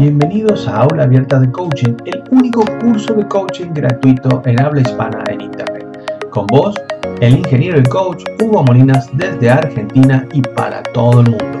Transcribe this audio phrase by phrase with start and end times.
[0.00, 5.22] Bienvenidos a Aula Abierta de Coaching, el único curso de coaching gratuito en habla hispana
[5.28, 6.30] en Internet.
[6.30, 6.74] Con vos,
[7.20, 11.58] el ingeniero y coach Hugo Molinas desde Argentina y para todo el mundo.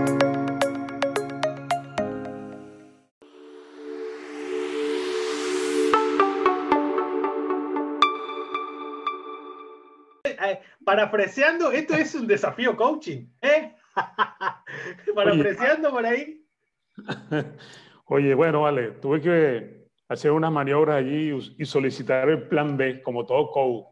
[10.24, 13.74] Eh, Parafraseando, esto es un desafío coaching, ¿eh?
[15.14, 16.42] Parafraseando por ahí.
[18.12, 23.24] Oye, bueno, vale, tuve que hacer unas maniobras allí y solicitar el plan B, como
[23.24, 23.86] todo coach.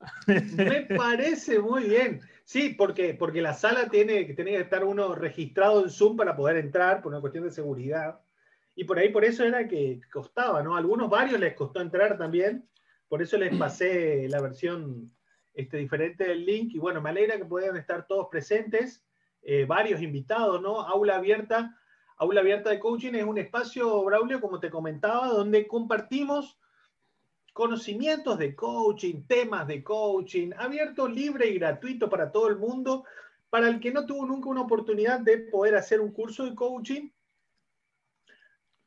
[0.56, 2.20] Me parece muy bien.
[2.44, 6.58] Sí, porque, porque la sala tiene, tiene que estar uno registrado en Zoom para poder
[6.58, 8.20] entrar por una cuestión de seguridad.
[8.76, 10.76] Y por ahí, por eso era que costaba, ¿no?
[10.76, 12.68] A algunos, varios les costó entrar también.
[13.08, 15.10] Por eso les pasé la versión
[15.52, 16.72] este, diferente del link.
[16.74, 19.04] Y bueno, me alegra que puedan estar todos presentes,
[19.42, 20.80] eh, varios invitados, ¿no?
[20.80, 21.76] Aula abierta.
[22.24, 26.58] Aula abierta de coaching es un espacio, Braulio, como te comentaba, donde compartimos
[27.52, 33.04] conocimientos de coaching, temas de coaching, abierto, libre y gratuito para todo el mundo.
[33.50, 37.10] Para el que no tuvo nunca una oportunidad de poder hacer un curso de coaching,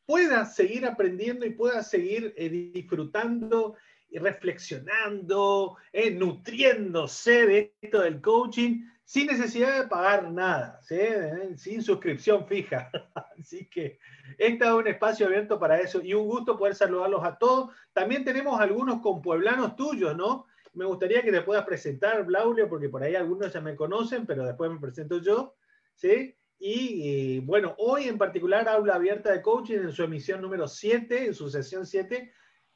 [0.08, 3.76] pueda seguir aprendiendo y pueda seguir eh, disfrutando
[4.10, 10.98] y reflexionando, eh, nutriéndose de esto del coaching sin necesidad de pagar nada, ¿sí?
[11.00, 12.92] Eh, sin suscripción fija.
[13.40, 14.00] Así que
[14.38, 17.74] este es un espacio abierto para eso y un gusto poder saludarlos a todos.
[17.94, 20.46] También tenemos algunos compueblanos tuyos, ¿no?
[20.74, 24.46] Me gustaría que te puedas presentar, Blaulio, porque por ahí algunos ya me conocen, pero
[24.46, 25.56] después me presento yo,
[25.96, 26.36] ¿sí?
[26.60, 31.34] Y, bueno, hoy en particular, Aula Abierta de Coaching en su emisión número 7, en
[31.34, 32.34] su sesión 7,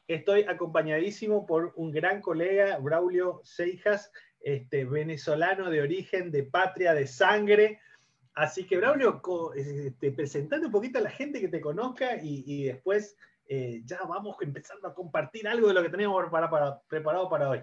[0.08, 4.10] estoy acompañadísimo por un gran colega, Braulio Seijas,
[4.44, 7.80] este, venezolano de origen, de patria, de sangre.
[8.34, 9.22] Así que, Braulio,
[9.56, 13.17] este, presentando un poquito a la gente que te conozca y, después
[13.48, 17.50] eh, ya vamos empezando a compartir algo de lo que teníamos para, para, preparado para
[17.50, 17.61] hoy.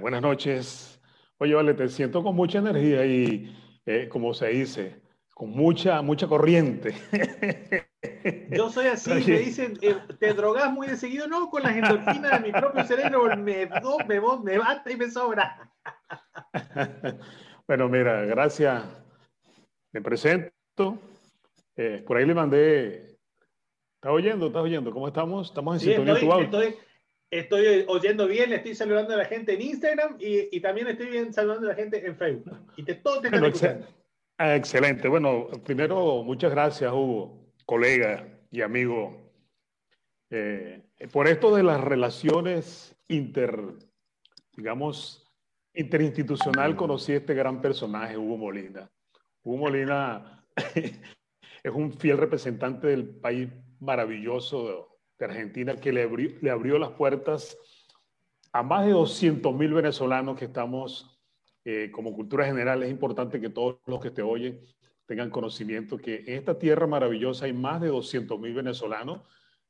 [0.00, 1.00] Buenas noches.
[1.38, 3.52] Oye, vale, te siento con mucha energía y,
[3.86, 5.00] eh, como se dice,
[5.34, 6.94] con mucha, mucha corriente.
[8.50, 11.26] Yo soy así, me dicen, eh, ¿te drogas muy de seguido?
[11.26, 15.10] No, con las endorfinas de mi propio cerebro me, do, me, me basta y me
[15.10, 15.70] sobra.
[17.66, 18.82] bueno, mira, gracias.
[19.92, 20.98] Me presento.
[21.76, 23.16] Eh, por ahí le mandé.
[23.96, 24.46] ¿Estás oyendo?
[24.48, 24.90] ¿Estás oyendo?
[24.92, 25.48] ¿Cómo estamos?
[25.48, 26.76] Estamos en Sí, sintonía estoy, estoy,
[27.30, 31.06] estoy oyendo bien, le estoy saludando a la gente en Instagram y, y también estoy
[31.06, 32.58] bien saludando a la gente en Facebook.
[32.76, 33.86] Y te, todos te Bueno, excel-
[34.38, 35.06] ah, excelente.
[35.08, 39.32] Bueno, primero, muchas gracias, Hugo, colega y amigo.
[40.30, 43.74] Eh, por esto de las relaciones inter,
[44.56, 45.30] digamos,
[45.74, 48.90] interinstitucional, conocí a este gran personaje, Hugo Molina.
[49.42, 53.48] Hugo Molina es un fiel representante del país
[53.80, 56.02] maravilloso de Argentina que le
[56.50, 57.56] abrió, las puertas
[58.52, 61.20] a más de 200 mil venezolanos que estamos
[61.64, 62.82] eh, como cultura general.
[62.82, 64.60] Es importante que todos los que te oyen
[65.06, 69.20] tengan conocimiento que en esta tierra maravillosa hay más de 200 mil venezolanos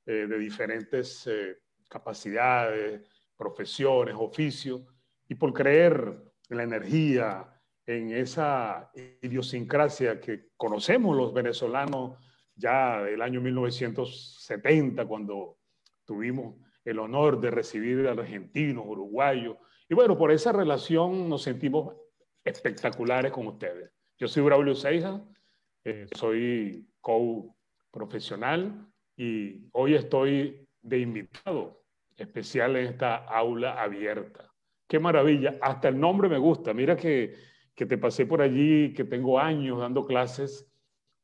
[0.06, 3.02] eh, de diferentes eh, capacidades,
[3.36, 4.82] profesiones, oficios,
[5.28, 7.48] y por creer en la energía,
[7.86, 8.90] en esa
[9.22, 12.18] idiosincrasia que conocemos los venezolanos
[12.54, 15.58] ya del año 1970, cuando
[16.04, 19.56] tuvimos el honor de recibir a argentinos, uruguayos,
[19.88, 21.94] y bueno, por esa relación nos sentimos
[22.44, 23.90] espectaculares con ustedes.
[24.22, 25.20] Yo soy Braulio Seija,
[25.82, 27.46] eh, soy coach
[27.90, 31.82] profesional y hoy estoy de invitado
[32.16, 34.48] especial en esta aula abierta.
[34.86, 36.72] Qué maravilla, hasta el nombre me gusta.
[36.72, 37.34] Mira que,
[37.74, 40.70] que te pasé por allí, que tengo años dando clases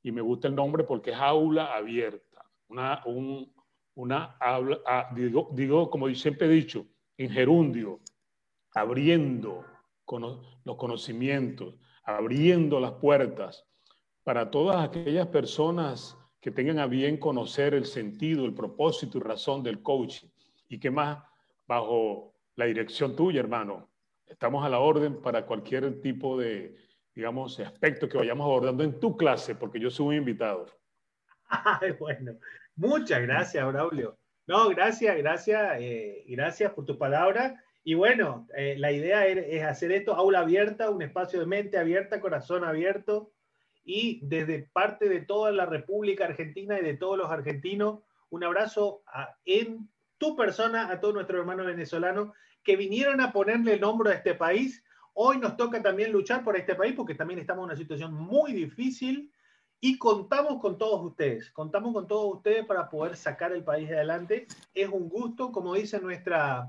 [0.03, 2.50] y me gusta el nombre porque es aula abierta.
[2.66, 3.54] Una, un,
[3.94, 6.84] una ah, digo, digo, como siempre he dicho,
[7.16, 8.00] en gerundio,
[8.75, 9.64] abriendo
[10.64, 11.76] los conocimientos,
[12.16, 13.66] abriendo las puertas
[14.24, 19.62] para todas aquellas personas que tengan a bien conocer el sentido, el propósito y razón
[19.62, 20.28] del coaching.
[20.69, 21.22] Y que más,
[21.66, 23.90] bajo la dirección tuya, hermano,
[24.26, 26.76] estamos a la orden para cualquier tipo de,
[27.14, 30.66] digamos, aspecto que vayamos abordando en tu clase, porque yo soy un invitado.
[31.49, 32.38] Ay, bueno,
[32.75, 34.16] muchas gracias, Braulio.
[34.46, 37.62] No, gracias, gracias, eh, gracias por tu palabra.
[37.88, 41.79] Y bueno, eh, la idea es, es hacer esto aula abierta, un espacio de mente
[41.79, 43.32] abierta, corazón abierto,
[43.82, 49.00] y desde parte de toda la República Argentina y de todos los argentinos, un abrazo
[49.06, 49.88] a- en
[50.19, 54.35] tu persona, a todos nuestros hermanos venezolanos que vinieron a ponerle el hombro a este
[54.35, 54.85] país.
[55.14, 58.52] Hoy nos toca también luchar por este país porque también estamos en una situación muy
[58.52, 59.32] difícil
[59.81, 64.46] y contamos con todos ustedes, contamos con todos ustedes para poder sacar el país adelante.
[64.75, 66.67] Es un gusto, como dice nuestra,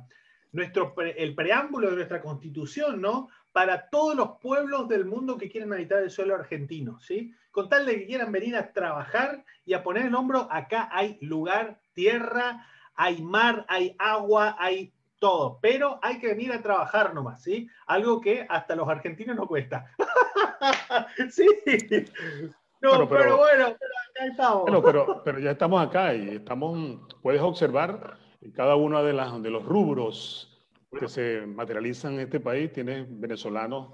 [0.51, 3.30] nuestro, el preámbulo de nuestra constitución, ¿no?
[3.51, 7.34] Para todos los pueblos del mundo que quieren habitar el suelo argentino, ¿sí?
[7.51, 11.18] Con tal de que quieran venir a trabajar y a poner el hombro, acá hay
[11.22, 12.66] lugar, tierra,
[12.96, 17.68] hay mar, hay agua, hay todo, pero hay que venir a trabajar nomás, ¿sí?
[17.88, 19.92] Algo que hasta los argentinos no cuesta.
[21.30, 21.48] sí.
[22.81, 24.81] No, pero, bueno, acá estamos.
[24.84, 28.18] pero, pero ya estamos acá y estamos, puedes observar
[28.53, 30.59] cada uno de, las, de los rubros
[30.97, 33.94] que se materializan en este país, tienes venezolanos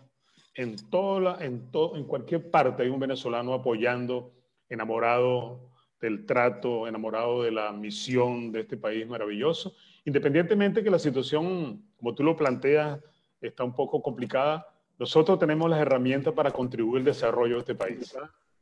[0.55, 4.31] en, toda en, en cualquier parte, hay un venezolano apoyando,
[4.69, 9.73] enamorado del trato, enamorado de la misión de este país maravilloso,
[10.05, 12.99] independientemente que la situación, como tú lo planteas,
[13.41, 14.65] está un poco complicada,
[14.97, 18.15] nosotros tenemos las herramientas para contribuir al desarrollo de este país.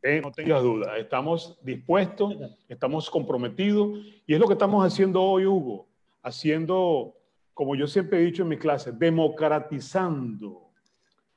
[0.06, 2.36] Eh, no tengas duda, estamos dispuestos,
[2.68, 5.88] estamos comprometidos y es lo que estamos haciendo hoy, Hugo,
[6.22, 7.16] haciendo,
[7.54, 10.72] como yo siempre he dicho en mi clase, democratizando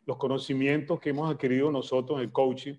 [0.04, 2.74] los conocimientos que hemos adquirido nosotros en el coaching,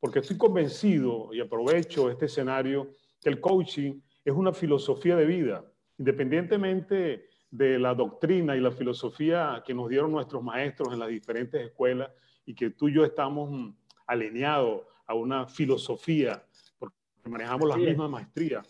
[0.00, 2.90] porque estoy convencido y aprovecho este escenario
[3.20, 5.64] que el coaching es una filosofía de vida,
[5.98, 11.64] independientemente de la doctrina y la filosofía que nos dieron nuestros maestros en las diferentes
[11.64, 12.10] escuelas
[12.44, 13.72] y que tú y yo estamos
[14.04, 16.40] alineados a una filosofía,
[16.78, 18.62] porque manejamos la misma maestría.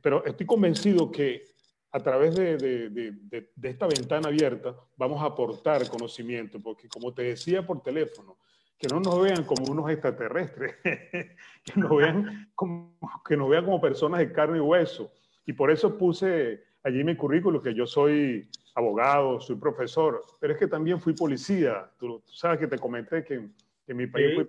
[0.00, 1.42] Pero estoy convencido que
[1.90, 7.12] a través de, de, de, de, esta ventana abierta vamos a aportar conocimiento, porque como
[7.12, 8.36] te decía por teléfono,
[8.76, 12.96] que no nos vean como unos extraterrestres, que, nos vean como,
[13.26, 15.12] que nos vean como personas de carne y hueso.
[15.46, 20.52] Y por eso puse allí en mi currículo que yo soy abogado, soy profesor, pero
[20.52, 21.90] es que también fui policía.
[21.98, 23.54] Tú, sabes que te comenté que en
[23.92, 24.44] mi país fui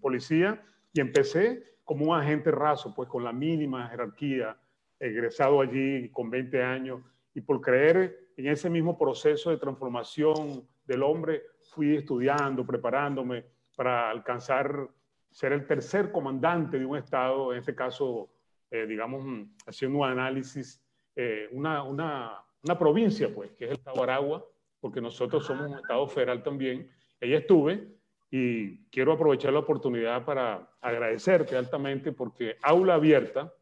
[0.00, 0.60] policía,
[0.92, 4.56] y empecé como un agente raso, pues con la mínima jerarquía,
[4.98, 7.02] egresado allí con 20 años,
[7.34, 11.42] y por creer en ese mismo proceso de transformación del hombre,
[11.72, 13.44] fui estudiando, preparándome
[13.76, 14.88] para alcanzar
[15.30, 18.30] ser el tercer comandante de un Estado, en este caso,
[18.70, 20.82] eh, digamos, haciendo un análisis,
[21.14, 24.44] eh, una, una, una, provincia, pues, que es el Estado Aragua,
[24.80, 26.90] porque nosotros somos un Estado federal también.
[27.20, 27.99] Ahí estuve
[28.30, 33.52] y quiero aprovechar la oportunidad para agradecerte altamente porque Aula Abierta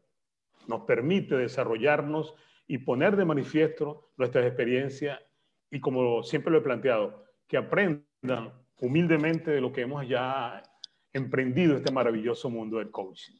[0.67, 2.35] nos permite desarrollarnos
[2.67, 5.19] y poner de manifiesto nuestras experiencias
[5.71, 10.61] y como siempre lo he planteado, que aprendan humildemente de lo que hemos ya
[11.13, 13.35] emprendido este maravilloso mundo del coaching.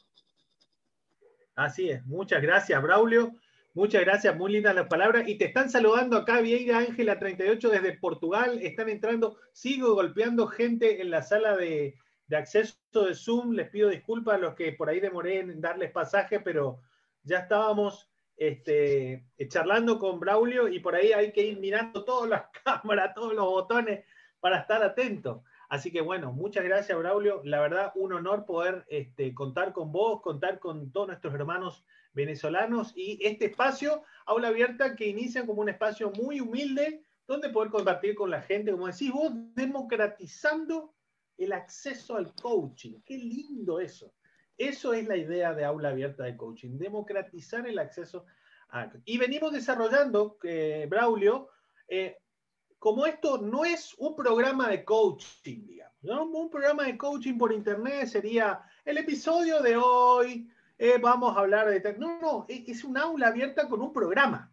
[1.56, 3.32] Así es, muchas gracias Braulio.
[3.80, 5.26] Muchas gracias, muy lindas las palabras.
[5.30, 8.60] Y te están saludando acá, Vieira Ángela 38 desde Portugal.
[8.62, 11.96] Están entrando, sigo golpeando gente en la sala de,
[12.30, 13.54] acceso de Zoom.
[13.54, 16.82] Les pido disculpas a los que por ahí demoré en darles pasaje, pero
[17.24, 22.44] ya estábamos este, charlando con Braulio y por ahí hay que ir mirando todas las
[22.66, 24.04] cámaras, todos los botones
[24.42, 25.46] para estar atento.
[25.70, 27.40] Así que bueno, muchas gracias, Braulio.
[27.46, 32.94] La verdad, un honor poder este, contar con vos, contar con todos nuestros hermanos venezolanos
[32.96, 38.16] y este espacio, aula abierta, que inicia como un espacio muy humilde donde poder compartir
[38.16, 40.96] con la gente, como decís vos, democratizando
[41.38, 43.02] el acceso al coaching.
[43.06, 44.14] Qué lindo eso.
[44.58, 48.26] Eso es la idea de aula abierta de coaching, democratizar el acceso
[48.70, 48.92] a...
[49.06, 51.50] Y venimos desarrollando, eh, Braulio,
[51.88, 52.18] eh,
[52.78, 55.66] como esto no es un programa de coaching,
[56.02, 60.50] digamos, un programa de coaching por internet sería el episodio de hoy,
[60.80, 61.98] eh, vamos a hablar de...
[61.98, 64.50] No, no, es un aula abierta con un programa.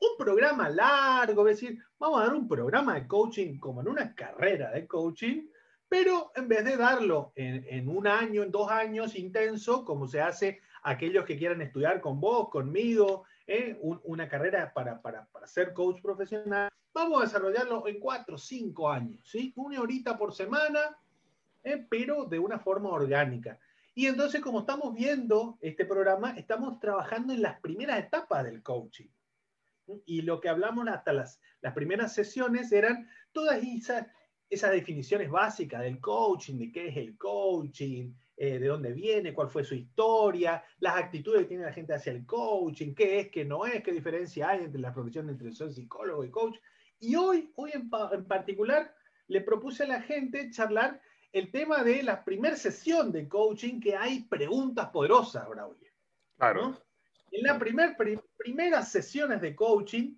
[0.00, 4.12] Un programa largo, es decir, vamos a dar un programa de coaching como en una
[4.14, 5.46] carrera de coaching,
[5.88, 10.60] pero en vez de darlo en, un año, en dos años intenso, como se hace
[10.82, 16.68] aquellos que quieran estudiar con vos, conmigo, eh, una carrera para, para, ser coach profesional,
[16.92, 19.52] vamos a desarrollarlo en cuatro, cinco años, ¿sí?
[19.56, 20.98] Una horita por semana,
[21.62, 23.58] eh, pero de una forma orgánica.
[23.98, 29.08] Y entonces, como estamos viendo este programa, estamos trabajando en las primeras etapas del coaching.
[30.06, 34.06] Y lo que hablamos hasta las, las primeras sesiones eran todas esas,
[34.48, 39.50] esas definiciones básicas del coaching, de qué es el coaching, eh, de dónde viene, cuál
[39.50, 43.44] fue su historia, las actitudes que tiene la gente hacia el coaching, qué es, qué
[43.44, 46.56] no es, qué diferencia hay entre la profesión entre el psicólogo y coach.
[47.00, 48.94] Y hoy, hoy en, en particular,
[49.26, 51.00] le propuse a la gente charlar
[51.32, 55.90] el tema de la primera sesión de coaching que hay preguntas poderosas, Braulio.
[56.36, 56.76] Claro.
[57.30, 57.96] En las primer,
[58.36, 60.14] primeras sesiones de coaching,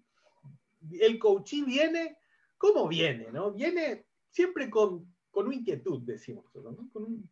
[1.01, 2.19] el coaching viene,
[2.57, 3.31] ¿cómo viene?
[3.33, 3.53] ¿no?
[3.53, 6.89] Viene siempre con, con una inquietud, decimos, ¿no?
[6.93, 7.29] con,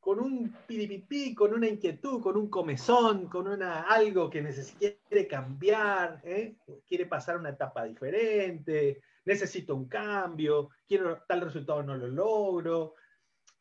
[0.00, 5.28] con un piripipí, con una inquietud, con un comezón, con una, algo que necesita, quiere
[5.28, 6.56] cambiar, ¿eh?
[6.88, 12.94] quiere pasar una etapa diferente, necesito un cambio, quiero tal resultado, no lo logro,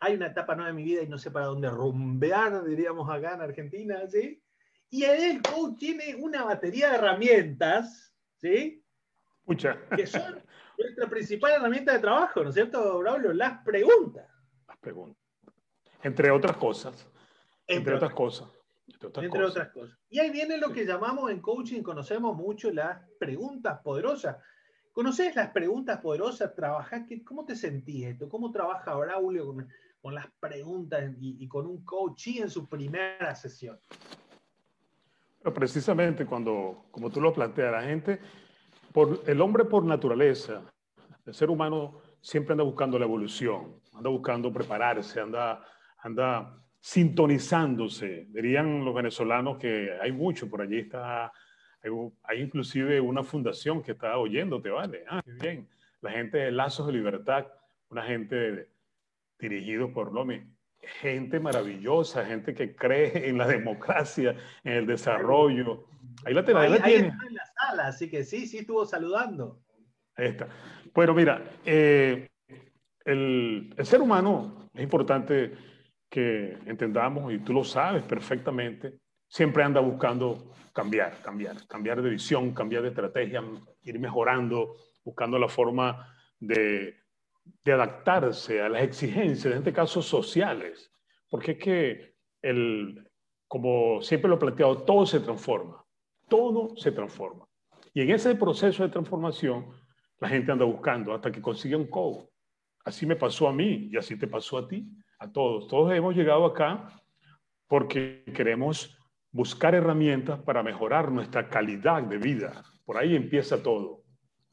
[0.02, 3.36] hay una etapa nueva en mi vida y no sé para dónde rumbear, diríamos acá
[3.36, 4.44] en Argentina, ¿sí?
[4.90, 8.84] Y el coach tiene una batería de herramientas, ¿sí?
[9.46, 9.78] Muchas.
[9.96, 10.44] Que son
[10.78, 13.32] nuestra principal herramienta de trabajo, ¿no es cierto, Braulio?
[13.32, 14.28] Las preguntas.
[14.68, 15.24] Las preguntas.
[16.02, 17.08] Entre otras cosas.
[17.68, 18.50] Entre, otras, cosas.
[18.88, 19.96] Entre, otras, cosas.
[20.10, 24.38] Y ahí viene lo que llamamos en coaching, conocemos mucho las preguntas poderosas.
[24.92, 26.56] ¿Conoces las preguntas poderosas?
[26.56, 27.04] ¿Trabajás?
[27.24, 28.28] ¿Cómo te sentís esto?
[28.28, 29.56] ¿Cómo trabaja Braulio
[30.02, 33.80] con, las preguntas y, con un coach en su primera sesión?
[35.40, 38.20] Pero precisamente cuando, como tú lo planteas, la gente,
[38.92, 40.62] por, el hombre por naturaleza,
[41.26, 45.66] el ser humano siempre anda buscando la evolución, anda buscando prepararse, anda
[46.02, 48.28] anda sintonizándose.
[48.30, 51.32] Dirían los venezolanos que hay mucho, por allí está,
[52.24, 55.04] hay, inclusive una fundación que está oyéndote, ¿vale?
[55.08, 55.68] Ah, bien.
[56.02, 57.48] La gente de Lazos de Libertad,
[57.90, 58.70] una gente
[59.42, 60.42] dirigido por Lomi,
[60.80, 65.86] gente maravillosa, gente que cree en la democracia, en el desarrollo.
[66.26, 66.60] Ahí la, tiene.
[66.60, 69.62] Ahí, está en la sala, así que sí, sí estuvo saludando.
[70.16, 70.48] Ahí está.
[70.94, 72.30] Bueno, mira, eh,
[73.06, 75.54] el, el, ser humano es importante
[76.10, 82.54] que entendamos, y tú lo sabes perfectamente, siempre anda buscando cambiar, cambiar, cambiar de visión,
[82.54, 83.44] cambiar de estrategia,
[83.84, 87.01] ir mejorando, buscando la forma de,
[87.64, 90.92] de adaptarse a las exigencias, en este caso sociales,
[91.30, 93.08] porque es que, el,
[93.48, 95.84] como siempre lo he planteado, todo se transforma,
[96.28, 97.46] todo se transforma.
[97.94, 99.68] Y en ese proceso de transformación,
[100.20, 102.26] la gente anda buscando hasta que consigue un coach.
[102.86, 104.88] Así me pasó a mí y así te pasó a ti
[105.20, 105.68] a todos.
[105.68, 107.02] Todos hemos llegado acá
[107.68, 108.98] porque queremos
[109.32, 112.64] buscar herramientas para mejorar nuestra calidad de vida.
[112.86, 114.04] Por ahí empieza todo,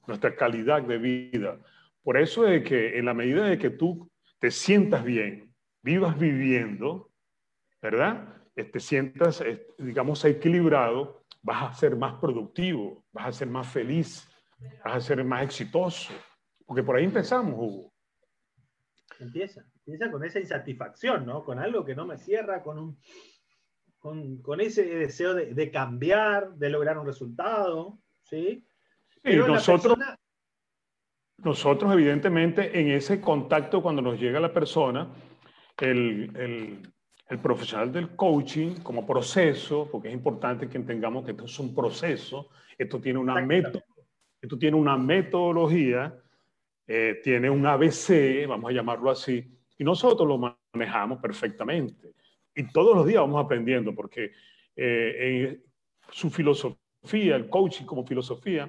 [0.06, 1.58] nuestra calidad de vida.
[2.02, 7.10] Por eso es que en la medida de que tú te sientas bien, vivas viviendo,
[7.82, 8.42] ¿verdad?
[8.54, 9.42] Te sientas,
[9.78, 14.28] digamos, equilibrado, vas a ser más productivo, vas a ser más feliz,
[14.84, 16.12] vas a ser más exitoso.
[16.66, 17.92] Porque por ahí empezamos, Hugo.
[19.20, 19.64] Empieza.
[19.86, 21.44] Empieza con esa insatisfacción, ¿no?
[21.44, 26.98] Con algo que no me cierra, con, un, con, ese deseo de, cambiar, de lograr
[26.98, 28.66] un resultado, ¿sí?
[29.24, 29.96] Y nosotros,
[31.38, 35.08] nosotros, evidentemente, en ese contacto cuando nos llega la persona,
[35.78, 36.82] el,
[37.28, 41.74] el, profesional del coaching como proceso, porque es importante que entendamos que esto es un
[41.74, 43.46] proceso, esto tiene una,
[44.40, 46.14] esto tiene una metodología,
[46.86, 49.44] eh, tiene un ABC, vamos a llamarlo así,
[49.76, 52.14] y nosotros lo manejamos perfectamente.
[52.54, 54.32] Y todos los días vamos aprendiendo, porque
[54.74, 55.60] eh,
[56.10, 58.68] su filosofía, el coaching como filosofía,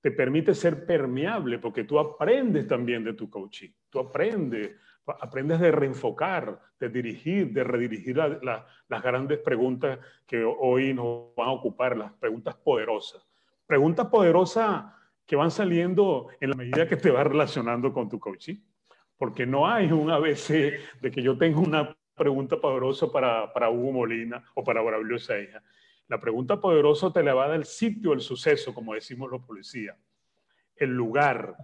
[0.00, 3.70] te permite ser permeable, porque tú aprendes también de tu coaching.
[3.88, 4.76] Tú aprendes,
[5.06, 11.52] aprendes de reenfocar, de dirigir, de redirigir las grandes preguntas que hoy nos van a
[11.52, 13.26] ocupar, las preguntas poderosas.
[13.66, 14.84] Preguntas poderosas
[15.26, 18.56] que van saliendo en la medida que te vas relacionando con tu coaching
[19.20, 23.92] porque no hay un ABC de que yo tengo una pregunta poderosa para, para Hugo
[23.92, 25.62] Molina o para Braulio Seija.
[26.10, 29.42] La pregunta poderosa te la va a dar el sitio, el suceso, como decimos los
[29.42, 29.96] policías,
[30.74, 31.54] el lugar,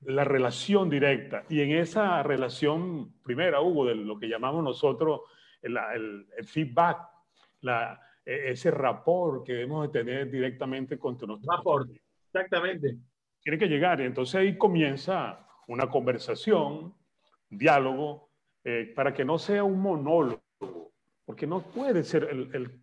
[0.00, 1.44] la relación directa.
[1.48, 5.20] Y en esa relación primera, Hugo, de lo que llamamos nosotros
[5.62, 5.78] el,
[6.36, 6.98] el, feedback,
[7.60, 11.38] la, e, ese rapport que debemos de tener directamente con nuestro...
[11.56, 11.88] Rapport,
[12.26, 12.96] exactamente.
[13.40, 14.00] Tiene que llegar.
[14.00, 16.92] Y entonces ahí comienza una conversación,
[17.48, 18.30] diálogo,
[18.64, 20.42] eh, para que no sea un monólogo,
[21.24, 22.81] porque no puede ser, el, el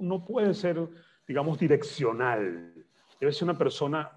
[0.00, 0.88] no puede ser,
[1.26, 2.72] digamos, direccional.
[3.20, 4.10] Debe ser una persona,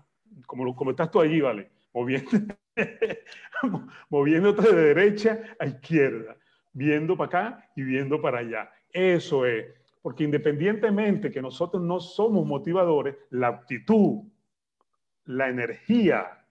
[0.46, 1.72] como, como estás tú allí, ¿vale?
[1.94, 2.32] Moviendo,
[4.10, 6.38] moviéndote de derecha a izquierda,
[6.74, 8.72] viendo para acá y viendo para allá.
[8.92, 9.66] Eso es,
[10.02, 14.24] porque independientemente que nosotros no somos motivadores, la actitud,
[15.26, 16.46] la energía,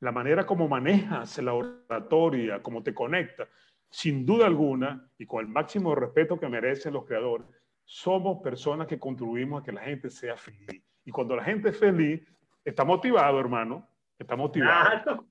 [0.00, 3.48] la manera como manejas la oratoria, cómo te conectas,
[3.90, 7.46] sin duda alguna, y con el máximo respeto que merecen los creadores,
[7.92, 10.82] somos personas que contribuimos a que la gente sea feliz.
[11.04, 12.22] Y cuando la gente es feliz,
[12.64, 15.26] está motivado, hermano, está motivado.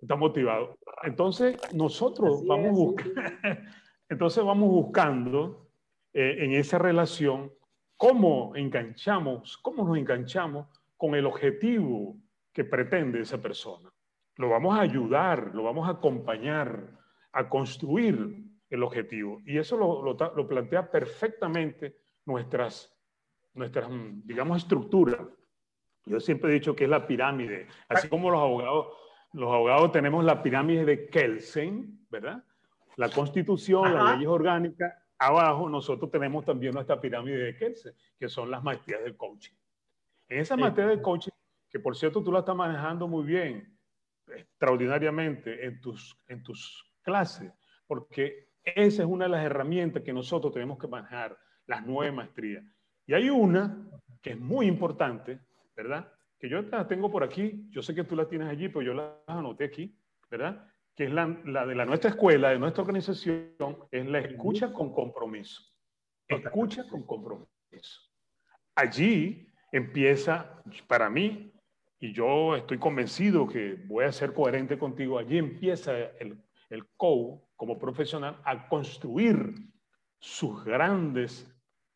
[0.00, 0.78] Está motivado.
[1.02, 2.94] Entonces, nosotros vamos,
[4.08, 5.68] Entonces vamos buscando
[6.12, 7.52] eh, en esa relación
[7.96, 12.16] cómo enganchamos, cómo nos enganchamos con el objetivo
[12.52, 13.90] que pretende esa persona
[14.36, 16.88] lo vamos a ayudar, lo vamos a acompañar
[17.32, 19.40] a construir el objetivo.
[19.46, 22.94] Y eso lo, lo, plantea perfectamente nuestras,
[23.54, 23.88] nuestras,
[24.24, 25.20] digamos, estructuras.
[26.06, 28.88] Yo siempre he dicho que es la pirámide, así como los abogados,
[29.32, 32.44] los abogados tenemos la pirámide de Kelsen, ¿verdad?
[32.96, 38.50] La constitución, las leyes orgánicas, abajo nosotros tenemos también nuestra pirámide de Kelsen, que son
[38.50, 39.54] las maestrías del coaching.
[40.28, 41.32] En esa materia de coaching,
[41.70, 43.76] que por cierto tú la estás manejando muy bien,
[44.28, 47.52] extraordinariamente en tus, en tus clases,
[47.86, 51.36] porque esa es una de las herramientas que nosotros tenemos que manejar,
[51.66, 52.64] las nueve maestrías.
[53.06, 53.88] Y hay una
[54.22, 55.40] que es muy importante,
[55.76, 56.10] ¿verdad?
[56.38, 58.94] Que yo la tengo por aquí, yo sé que tú la tienes allí, pero yo
[58.94, 59.96] la anoté aquí,
[60.30, 60.66] ¿verdad?
[60.94, 64.92] Que es la, la de la nuestra escuela, de nuestra organización, es la escucha con
[64.92, 65.62] compromiso.
[66.26, 67.48] Escucha con compromiso.
[68.74, 71.52] Allí empieza, para mí,
[72.00, 77.46] y yo estoy convencido que voy a ser coherente contigo, allí empieza el, el COU
[77.56, 79.54] como profesional a construir
[80.18, 81.53] sus grandes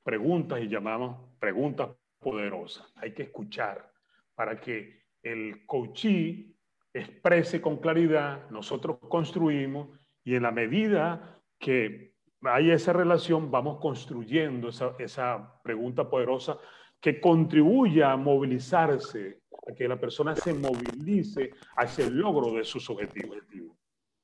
[0.08, 2.90] preguntas y llamamos preguntas poderosas.
[2.96, 3.92] Hay que escuchar
[4.34, 6.56] para que el coachee
[6.94, 9.90] exprese con claridad, nosotros construimos
[10.24, 16.56] y en la medida que hay esa relación vamos construyendo esa, esa pregunta poderosa
[16.98, 22.88] que contribuya a movilizarse, a que la persona se movilice hacia el logro de sus
[22.88, 23.36] objetivos.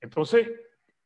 [0.00, 0.50] Entonces,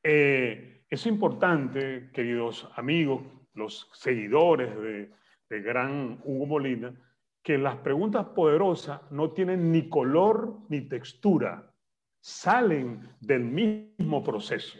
[0.04, 3.22] eh, es importante, queridos amigos,
[3.58, 5.10] los seguidores de,
[5.50, 6.94] Gran Hugo Molina,
[7.42, 11.72] que las preguntas poderosas no tienen ni color ni textura,
[12.20, 14.78] salen del mismo proceso,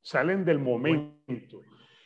[0.00, 1.60] salen del momento.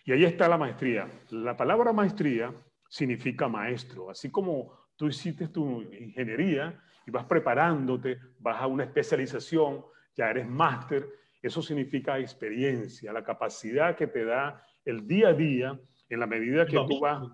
[0.04, 1.08] Y ahí está la maestría.
[1.30, 2.52] La palabra maestría
[2.88, 4.10] significa maestro.
[4.10, 9.84] Así como tú hiciste tu ingeniería y vas preparándote, vas a una especialización,
[10.16, 11.06] ya eres máster,
[11.40, 16.66] eso significa experiencia, la capacidad que te da el día a día en la medida
[16.66, 17.26] que tú vas,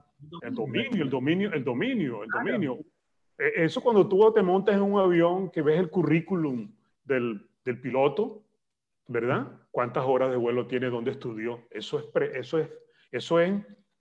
[0.42, 2.78] el dominio, el dominio, el dominio, el dominio.
[3.38, 6.70] E, eso cuando tú te montas en un avión que ves el currículum
[7.04, 8.42] del, del piloto,
[9.08, 9.50] ¿verdad?
[9.70, 11.66] ¿Cuántas horas de vuelo tiene, dónde estudió?
[11.70, 12.70] Eso es, eso es,
[13.10, 13.54] eso es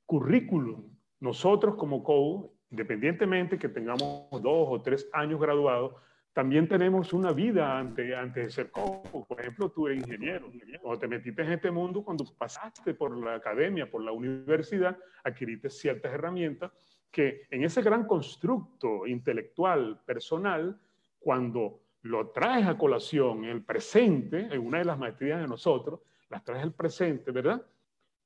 [0.05, 0.89] currículum.
[1.19, 5.95] Nosotros como COU, independientemente que tengamos dos o tres años graduados,
[6.35, 9.25] también tenemos una vida antes de ser COU.
[9.25, 10.51] Por ejemplo, tú eres ingeniero.
[10.81, 15.69] Cuando te metiste en este mundo, cuando pasaste por la academia, por la universidad, adquiriste
[15.69, 16.73] ciertas herramientas
[17.09, 20.77] que en ese gran constructo intelectual, personal,
[21.19, 26.01] cuando lo traes a colación en el presente, en una de las maestrías de nosotros,
[26.27, 27.65] las traes al presente, ¿verdad?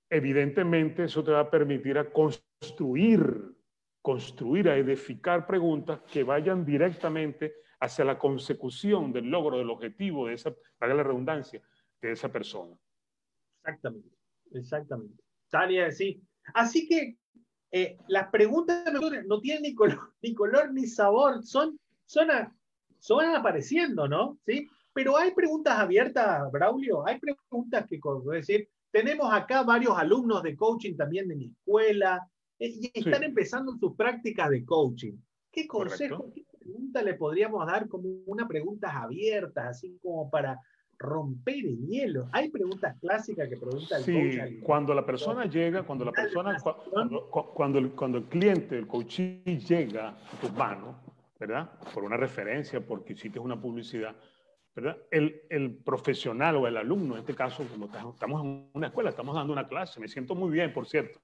[0.10, 3.56] Evidentemente eso te va a permitir a construir,
[4.02, 10.34] construir, a edificar preguntas que vayan directamente hacia la consecución del logro del objetivo de
[10.34, 11.62] esa, para la redundancia,
[12.02, 12.76] de esa persona.
[13.64, 14.10] Exactamente,
[14.52, 15.24] exactamente.
[15.50, 16.22] Tania, sí.
[16.54, 17.18] Así que
[17.72, 18.84] eh, las preguntas
[19.26, 22.28] no tienen ni color, ni, color, ni sabor, son, son,
[23.00, 24.38] son apareciendo, ¿no?
[24.46, 24.68] ¿Sí?
[24.94, 30.56] Pero hay preguntas abiertas, Braulio, hay preguntas que, como decir, tenemos acá varios alumnos de
[30.56, 35.14] coaching también de mi escuela eh, y están empezando sus prácticas de coaching.
[35.52, 40.60] ¿Qué consejo, qué pregunta le podríamos dar como una preguntas abiertas, así como para
[40.98, 42.28] romper el hielo?
[42.32, 46.58] Hay preguntas clásicas que pregunta el sí, cuando la persona llega, cuando la persona,
[46.92, 50.96] cuando, cuando, el, cuando el cliente, el coach llega a tus manos,
[51.40, 51.72] ¿verdad?
[51.94, 54.16] Por una referencia, porque hiciste una publicidad,
[54.76, 54.98] ¿verdad?
[55.10, 59.54] El, el, profesional o el alumno, en este caso, estamos en una escuela, estamos dando
[59.54, 61.20] una clase, me siento muy bien, por cierto,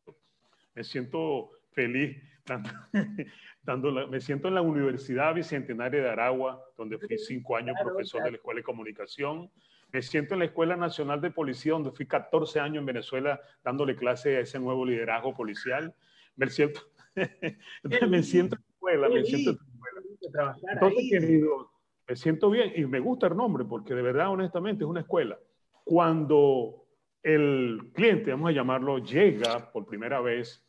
[0.74, 2.70] me siento feliz, dando,
[4.10, 8.38] me siento en la Universidad Bicentenaria de Aragua, donde fui cinco años profesor de la
[8.38, 9.50] Escuela de Comunicación,
[9.92, 13.96] me siento en la Escuela Nacional de Policía, donde fui 14 años en Venezuela dándole
[13.96, 15.96] clase a ese nuevo liderazgo policial,
[16.36, 16.82] me siento,
[18.10, 20.74] me siento en la escuela, me siento en la escuela.
[20.74, 21.72] Entonces, querido,
[22.08, 25.40] me siento bien y me gusta el nombre porque de verdad, honestamente, es una escuela.
[25.84, 26.88] Cuando
[27.24, 30.64] el cliente, vamos a llamarlo, llega por primera vez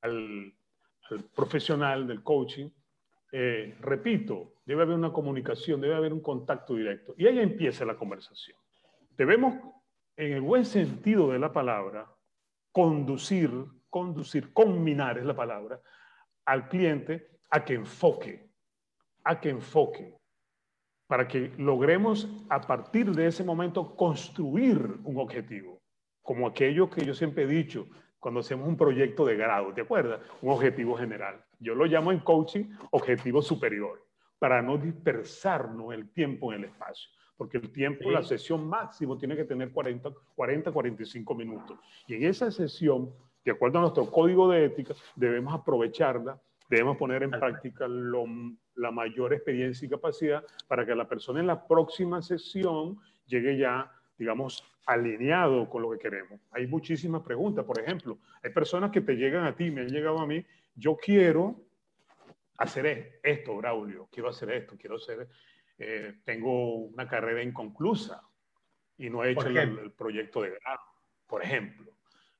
[0.00, 0.54] al,
[1.34, 2.70] profesional del coaching,
[3.32, 7.14] eh, repito, debe haber una comunicación, debe haber un contacto directo.
[7.18, 8.56] Y ahí empieza la conversación.
[9.16, 9.54] Debemos,
[10.16, 12.08] en el buen sentido de la palabra,
[12.70, 13.50] conducir,
[13.90, 15.80] conducir, combinar es la palabra,
[16.44, 18.50] al cliente a que enfoque,
[19.24, 20.16] a que enfoque,
[21.06, 25.82] para que logremos a partir de ese momento construir un objetivo,
[26.22, 27.88] como aquello que yo siempre he dicho
[28.24, 30.18] cuando hacemos un proyecto de grado, ¿te acuerdas?
[30.40, 31.44] Un objetivo general.
[31.60, 34.02] Yo lo llamo en coaching objetivo superior,
[34.38, 37.10] para no dispersarnos el tiempo en el espacio.
[37.36, 41.78] porque el tiempo, la sesión máximo tiene que tener 40, 40, 45 minutos.
[42.06, 43.12] Y en esa sesión,
[43.44, 49.34] de acuerdo a nuestro código de ética, debemos aprovecharla, debemos poner en práctica la mayor
[49.34, 55.68] experiencia y capacidad para que la persona en la próxima sesión llegue ya, digamos, alineado
[55.68, 56.40] con lo que queremos.
[56.50, 60.18] Hay muchísimas preguntas, por ejemplo, hay personas que te llegan a ti, me han llegado
[60.18, 61.56] a mí, yo quiero
[62.58, 65.28] hacer esto, Braulio, quiero hacer esto, quiero hacer,
[65.78, 68.22] eh, tengo una carrera inconclusa
[68.96, 70.82] y no he hecho el, proyecto de grado,
[71.26, 71.96] por ejemplo.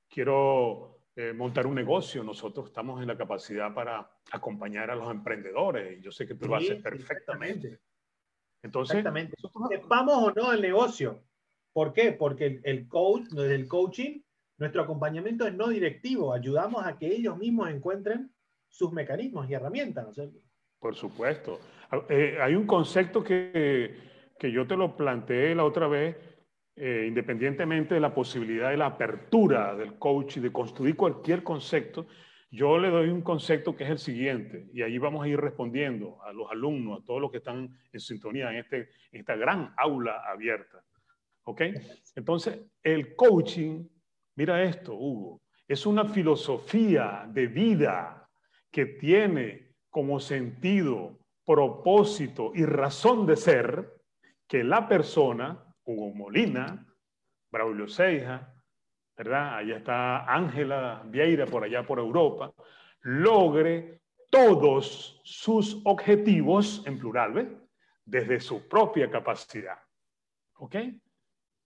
[0.08, 5.98] Quiero eh, montar un negocio, nosotros estamos en la capacidad para acompañar a los emprendedores
[5.98, 7.80] y yo sé que tú lo haces perfectamente.
[8.62, 9.36] Entonces, exactamente.
[9.88, 11.22] ¿vamos o no el negocio.
[11.74, 12.12] ¿Por qué?
[12.12, 14.20] Porque el, el coach, desde el coaching,
[14.56, 18.30] nuestro acompañamiento es no directivo, ayudamos a que ellos mismos encuentren
[18.68, 20.06] sus mecanismos y herramientas.
[20.78, 21.60] Por supuesto.
[22.08, 23.94] Eh, hay un concepto que,
[24.38, 26.16] que, yo te lo planteé la otra vez,
[26.76, 32.06] eh, independientemente de la posibilidad de la apertura del coach y de construir cualquier concepto,
[32.50, 36.22] yo le doy un concepto que es el siguiente, y ahí vamos a ir respondiendo
[36.22, 39.74] a los alumnos, a todos los que están en sintonía en, este, en esta gran
[39.76, 40.84] aula abierta.
[41.44, 41.62] ¿Ok?
[42.14, 43.86] Entonces, el coaching,
[44.36, 48.28] mira esto, Hugo, es una filosofía de vida
[48.70, 54.02] que tiene como sentido, propósito y razón de ser
[54.48, 56.86] que la persona, Hugo Molina,
[57.50, 58.52] Braulio Seija,
[59.16, 59.58] ¿verdad?
[59.58, 62.52] Allá está Ángela Vieira por allá por Europa,
[63.02, 67.46] logre todos sus objetivos, en plural, ¿ves?
[68.04, 69.78] Desde su propia capacidad.
[70.56, 70.76] ¿Ok?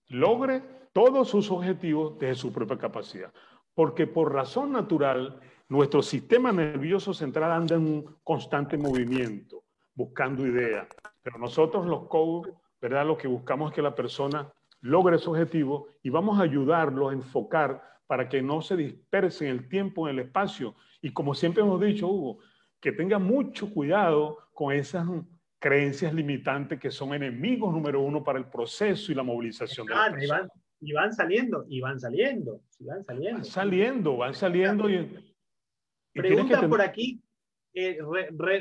[0.08, 3.32] Logre todos sus objetivos desde su propia capacidad.
[3.74, 10.88] Porque por razón natural, nuestro sistema nervioso central anda en un constante movimiento, buscando ideas.
[11.22, 13.06] Pero nosotros los coaches, ¿verdad?
[13.06, 17.12] Lo que buscamos es que la persona logre su objetivo y vamos a ayudarlo a
[17.12, 20.74] enfocar para que no se disperse en el tiempo, en el espacio.
[21.02, 22.38] Y como siempre hemos dicho, Hugo,
[22.80, 25.06] que tenga mucho cuidado con esas
[25.58, 30.10] creencias limitantes que son enemigos número uno para el proceso y la movilización de la
[30.10, 30.48] persona.
[30.80, 33.38] Y van, saliendo, y van saliendo, y van saliendo.
[33.38, 35.28] Van saliendo, van saliendo y,
[36.14, 37.20] Pregunta por aquí,
[37.74, 37.98] eh,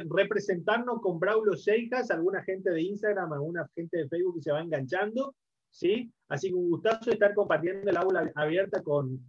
[0.10, 4.62] representarnos con Braulio Seijas, alguna gente de Instagram, alguna gente de Facebook que se va
[4.62, 5.36] enganchando,
[5.72, 6.12] ¿sí?
[6.28, 9.20] Así que un gustazo estar compartiendo el aula abierta con,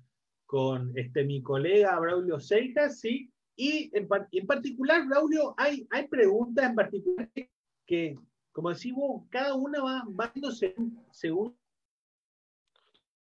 [0.47, 3.31] con este, mi colega Braulio Seijas, ¿sí?
[3.57, 7.51] Y en, en, particular, Braulio, hay, hay preguntas en particular que,
[8.53, 10.33] como decimos, cada una va, va
[11.13, 11.57] según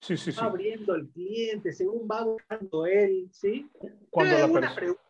[0.01, 0.39] Sí, sí, sí.
[0.39, 3.67] Va abriendo el cliente, según va buscando él, ¿sí?
[4.11, 5.03] Cuando es, una pregunta,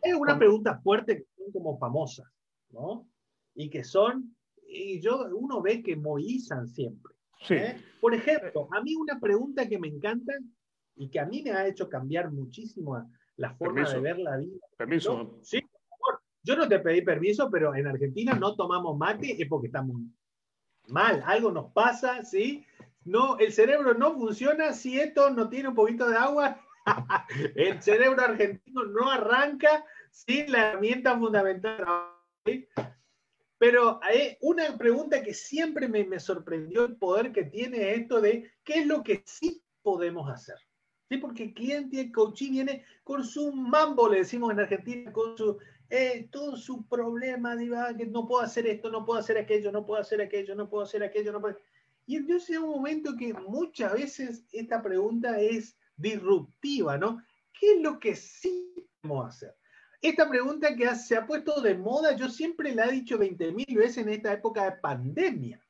[0.00, 2.26] es una pregunta fuerte que son como famosas,
[2.70, 3.08] ¿no?
[3.56, 4.36] Y que son,
[4.68, 7.14] y yo, uno ve que movilizan siempre.
[7.40, 7.54] Sí.
[7.54, 7.82] ¿eh?
[8.00, 10.34] Por ejemplo, a mí una pregunta que me encanta
[10.94, 14.60] y que a mí me ha hecho cambiar muchísimo la forma de ver la vida.
[14.76, 15.40] Permiso.
[15.42, 15.60] sí.
[16.48, 20.00] Yo no te pedí permiso, pero en Argentina no tomamos mate, es porque estamos
[20.86, 22.64] mal, algo nos pasa, ¿sí?
[23.04, 26.58] no, el cerebro no funciona si esto no tiene un poquito de agua.
[27.54, 31.84] el cerebro argentino no arranca sin la herramienta fundamental.
[33.58, 38.22] Pero hay eh, una pregunta que siempre me, me, sorprendió el poder que tiene esto
[38.22, 40.56] de qué es lo que sí podemos hacer.
[41.10, 41.18] ¿Sí?
[41.18, 45.58] Porque el cliente, el coaching viene con su mambo, le decimos en Argentina, con su,
[45.90, 49.86] eh, todo su problema, diga, que no puedo hacer esto, no puedo hacer aquello, no
[49.86, 51.58] puedo hacer aquello, no puedo hacer aquello, no puedo...
[52.06, 57.22] Y entonces es un momento que muchas veces esta pregunta es disruptiva, ¿no?
[57.58, 59.54] ¿Qué es lo que sí podemos hacer?
[60.00, 63.98] Esta pregunta que se ha puesto de moda, yo siempre la he dicho 20.000 veces
[63.98, 65.60] en esta época de pandemia,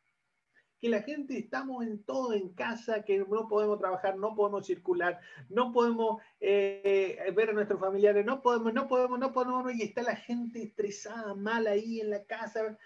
[0.80, 5.20] que la gente estamos en todo en casa, que no podemos trabajar, no podemos circular,
[5.48, 10.02] no podemos eh, ver a nuestros familiares, no podemos, no podemos, no podemos, y está
[10.02, 12.78] la gente estresada, mal ahí en la casa,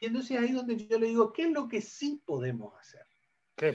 [0.00, 3.02] y entonces ahí donde yo le digo, ¿qué es lo que sí podemos hacer?
[3.56, 3.72] ¿Qué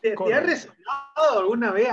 [0.00, 1.88] ¿Te, ¿Te, ha resonado alguna vez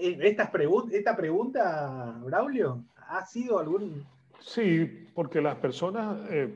[0.00, 2.84] esta pregunta, Braulio?
[2.96, 4.06] ¿Ha sido algún...?
[4.38, 6.48] Sí, porque las personas eh,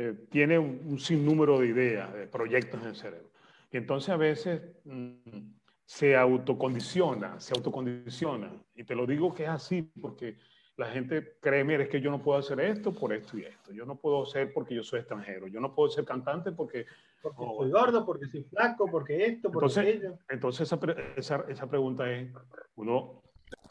[0.00, 3.32] eh, tienen un, sinnúmero de ideas, de proyectos en el cerebro.
[3.72, 5.40] Y entonces a veces mm,
[5.84, 8.52] se autocondiciona, se autocondiciona.
[8.76, 10.38] Y te lo digo que es así, porque
[10.76, 13.72] la gente cree, mire, es que yo no puedo hacer esto por esto y esto.
[13.72, 15.48] Yo no puedo ser porque yo soy extranjero.
[15.48, 16.86] Yo no puedo ser cantante porque...
[17.20, 20.18] Porque soy gordo, porque soy flaco, porque esto, porque entonces, aquello.
[20.28, 20.72] Entonces
[21.16, 22.30] esa, esa, pregunta es,
[22.76, 23.24] uno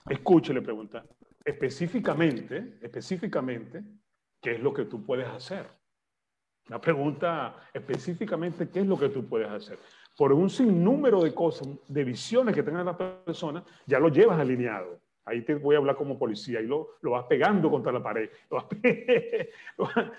[0.10, 1.06] escucha y le pregunta,
[1.46, 3.82] específicamente, específicamente,
[4.42, 5.77] ¿qué es lo que tú puedes hacer?
[6.70, 9.80] Una pregunta específicamente, ¿qué es lo que tú puedes hacer?
[10.18, 15.00] Por un sinnúmero de cosas, de visiones que tenga la persona, ya lo llevas alineado.
[15.24, 18.30] Ahí te voy a hablar como policía y lo, lo vas pegando contra la pared.
[19.78, 20.12] Lo vas,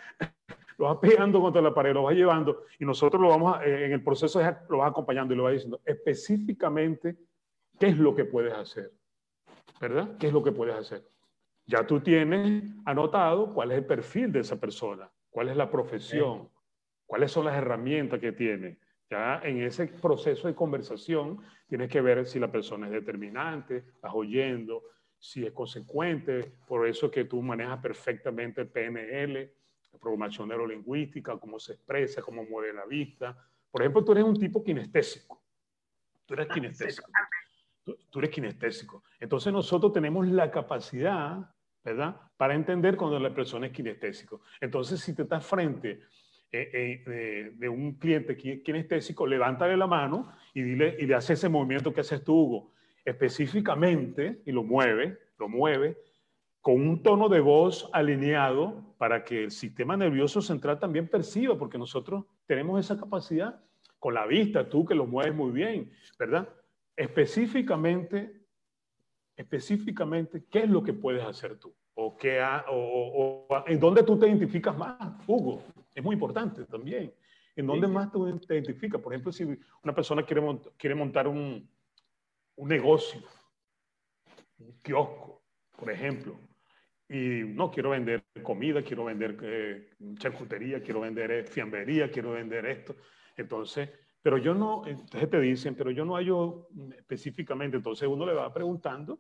[0.76, 3.92] lo vas, pegando contra la pared, lo vas llevando y nosotros lo vamos eh, en
[3.92, 7.16] el proceso lo vas acompañando y lo vas diciendo específicamente
[7.80, 8.92] qué es lo que puedes hacer.
[9.80, 10.16] ¿Verdad?
[10.18, 11.04] ¿Qué es lo que puedes hacer?
[11.66, 16.48] Ya tú tienes anotado cuál es el perfil de esa persona, cuál es la profesión,
[17.06, 18.78] cuáles son las herramientas que tiene.
[19.10, 24.12] Ya en ese proceso de conversación tienes que ver si la persona es determinante, estás
[24.14, 24.82] oyendo,
[25.18, 26.52] si es consecuente.
[26.66, 29.52] Por eso que tú manejas perfectamente el PNL,
[29.92, 33.36] la programación neurolingüística, cómo se expresa, cómo mueve la vista.
[33.70, 35.42] Por ejemplo, tú eres un tipo kinestésico.
[36.26, 37.10] Tú eres kinestésico.
[38.10, 39.02] Tú, eres kinestésico.
[39.18, 41.38] Entonces nosotros tenemos la capacidad,
[41.88, 42.16] ¿verdad?
[42.36, 44.42] Para entender cuando la persona es kinestésico.
[44.60, 46.02] Entonces, si te estás frente
[46.50, 51.48] eh, eh, de, un cliente kinestésico, levántale la mano y, dile, y le hace ese
[51.48, 52.72] movimiento que haces tú, Hugo,
[53.04, 55.98] específicamente, y lo mueve, lo mueve,
[56.60, 61.78] con un tono de voz alineado para que el sistema nervioso central también perciba, porque
[61.78, 63.60] nosotros tenemos esa capacidad
[63.98, 66.48] con la vista, tú que lo mueves muy bien, ¿verdad?
[66.96, 68.42] Específicamente,
[69.36, 71.74] específicamente, ¿qué es lo que puedes hacer tú?
[72.00, 75.64] ¿O, qué o, o en dónde tú te identificas más, Hugo?
[75.92, 77.12] Es muy importante también.
[77.56, 79.00] ¿En dónde más te identificas?
[79.00, 79.42] Por ejemplo, si
[79.82, 80.40] una persona quiere,
[80.76, 81.68] quiere montar un,
[82.54, 83.20] un negocio,
[84.60, 85.42] un kiosco,
[85.76, 86.38] por ejemplo,
[87.08, 92.64] y no quiero vender comida, quiero vender eh, charcutería, quiero vender eh, fiambrería, quiero vender
[92.66, 92.94] esto.
[93.36, 93.90] Entonces,
[94.22, 97.76] pero yo no, entonces te dicen, pero yo no hallo específicamente.
[97.76, 99.18] Entonces uno le va preguntando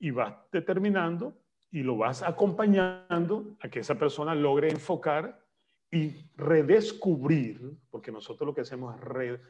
[0.00, 5.44] y vas determinando y lo vas acompañando a que esa persona logre enfocar
[5.90, 9.40] y redescubrir, porque nosotros lo que hacemos es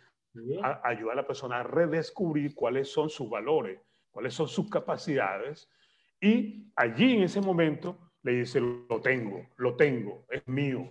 [0.82, 5.68] ayudar a la persona a redescubrir cuáles son sus valores, cuáles son sus capacidades,
[6.20, 10.90] y allí en ese momento le dice, lo tengo, lo tengo, es mío.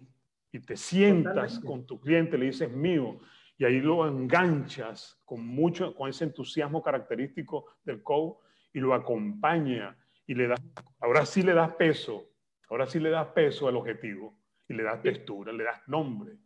[0.52, 3.20] Y te sientas con tu cliente, le dices mío,
[3.58, 8.38] y ahí lo enganchas con mucho, con ese entusiasmo característico del coach
[8.74, 10.62] y lo acompaña y le das,
[11.00, 12.30] ahora sí le das peso,
[12.70, 16.38] ahora sí le das peso al objetivo y le das textura, le das nombre.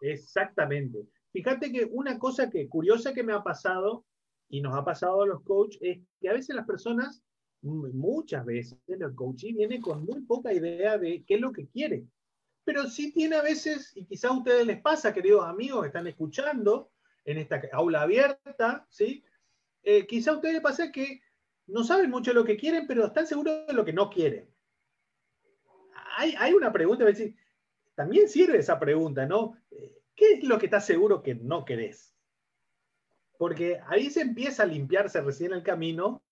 [0.00, 1.06] Exactamente.
[1.32, 4.04] Fíjate que una cosa que curiosa que me ha pasado
[4.48, 7.22] y nos ha pasado a los coaches es que a veces las personas,
[7.62, 12.04] muchas veces el coaching viene con muy poca idea de qué es lo que quiere.
[12.64, 16.06] Pero sí tiene a veces, y quizá a ustedes les pasa, queridos amigos que están
[16.06, 16.90] escuchando
[17.24, 19.24] en esta aula abierta, ¿sí?
[19.82, 21.20] Eh, quizá a ustedes les pasa que
[21.70, 24.48] no saben mucho lo que quieren, pero están seguros de lo que no quieren.
[26.16, 27.04] Hay, hay una pregunta,
[27.94, 29.56] también sirve esa pregunta, ¿no?
[30.14, 32.14] ¿Qué es lo que estás seguro que no querés?
[33.38, 36.22] Porque ahí se empieza a limpiarse recién el camino,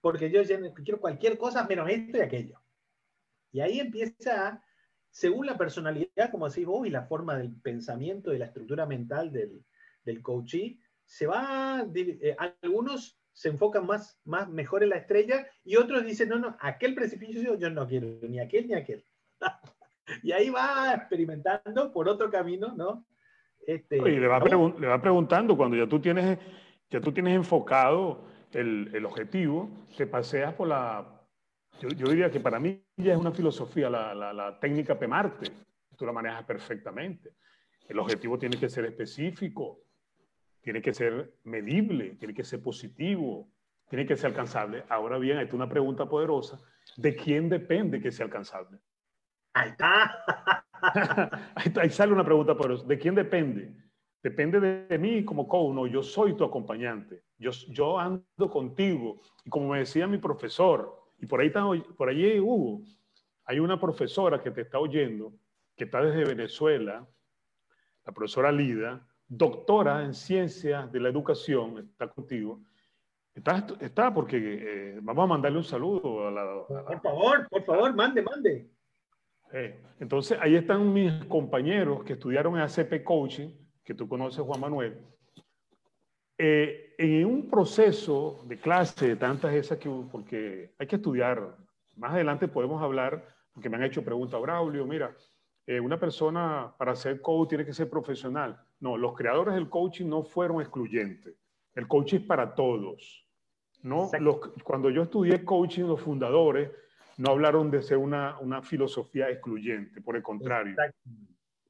[0.00, 0.42] porque yo
[0.74, 2.60] quiero cualquier cosa menos esto y aquello.
[3.52, 4.62] Y ahí empieza,
[5.10, 9.32] según la personalidad, como decís vos, y la forma del pensamiento, y la estructura mental
[9.32, 9.64] del,
[10.04, 15.76] del coachee, se va, eh, algunos se enfocan más, más mejor en la estrella y
[15.76, 19.04] otros dicen, no, no, aquel precipicio yo no quiero, ni aquel ni aquel.
[20.22, 23.06] y ahí va experimentando por otro camino, ¿no?
[23.66, 26.38] Este, y le va, le va, preguntando, cuando ya tú tienes,
[26.90, 31.20] ya tú tienes enfocado el, el objetivo, te paseas por la...
[31.80, 35.50] Yo, yo, diría que para mí ya es una filosofía, la, la, la técnica PEMARTE,
[35.96, 37.34] tú la manejas perfectamente.
[37.88, 39.80] El objetivo tiene que ser específico,
[40.60, 43.50] tiene que ser medible, tiene que ser positivo,
[43.88, 44.84] tiene que ser alcanzable.
[44.88, 46.60] Ahora bien, hay una pregunta poderosa,
[46.96, 48.78] ¿de quién depende que sea alcanzable?
[49.52, 50.64] Ahí está.
[51.80, 52.84] ahí, sale una pregunta por eso.
[52.84, 53.74] ¿De quién depende?
[54.22, 57.24] Depende de, mí como coach, no, yo soy tu acompañante.
[57.38, 59.20] Yo, yo ando contigo.
[59.44, 61.64] Y como me decía mi profesor, y por ahí, está,
[61.96, 62.82] por ahí Hugo,
[63.44, 65.32] hay una profesora que te está oyendo,
[65.74, 67.08] que está desde Venezuela,
[68.04, 72.60] la profesora Lida, doctora en ciencias de la educación, está contigo.
[73.32, 76.66] Está, está porque eh, vamos a mandarle un saludo a la...
[76.66, 78.68] Por favor, por favor, mande, mande.
[79.52, 83.50] Eh, entonces, ahí están mis compañeros que estudiaron en ACP Coaching,
[83.84, 84.98] que tú conoces, Juan Manuel.
[86.36, 91.56] Eh, en un proceso de clase, de tantas esas que, porque hay que estudiar,
[91.96, 95.14] más adelante podemos hablar, porque me han hecho preguntas, Braulio, mira,
[95.66, 98.60] eh, una persona para ser coach tiene que ser profesional.
[98.80, 101.34] No, los creadores del coaching no fueron excluyentes.
[101.74, 103.26] El coaching es para todos.
[103.82, 104.10] ¿no?
[104.64, 106.70] cuando yo estudié coaching, los fundadores
[107.16, 110.74] no hablaron de ser una, una filosofía excluyente, por el contrario.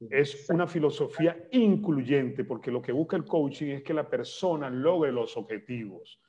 [0.09, 5.11] Es una filosofía incluyente, porque lo que busca el coaching es que la persona logre
[5.11, 6.19] los objetivos.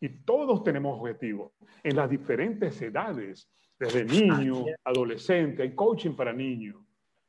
[0.00, 1.52] Y todos tenemos objetivos
[1.82, 3.48] en las diferentes edades,
[3.78, 6.76] desde niño, adolescente, hay coaching para niños,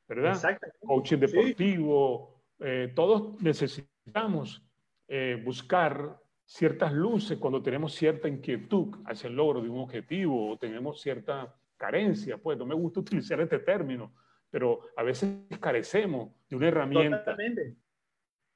[0.07, 0.57] ¿verdad?
[0.79, 4.63] Coaching deportivo, eh, todos necesitamos
[5.07, 10.57] eh, buscar ciertas luces cuando tenemos cierta inquietud hacia el logro de un objetivo o
[10.57, 14.13] tenemos cierta carencia, pues no me gusta utilizar este término,
[14.49, 17.19] pero a veces carecemos de una herramienta.
[17.19, 17.75] Totalmente.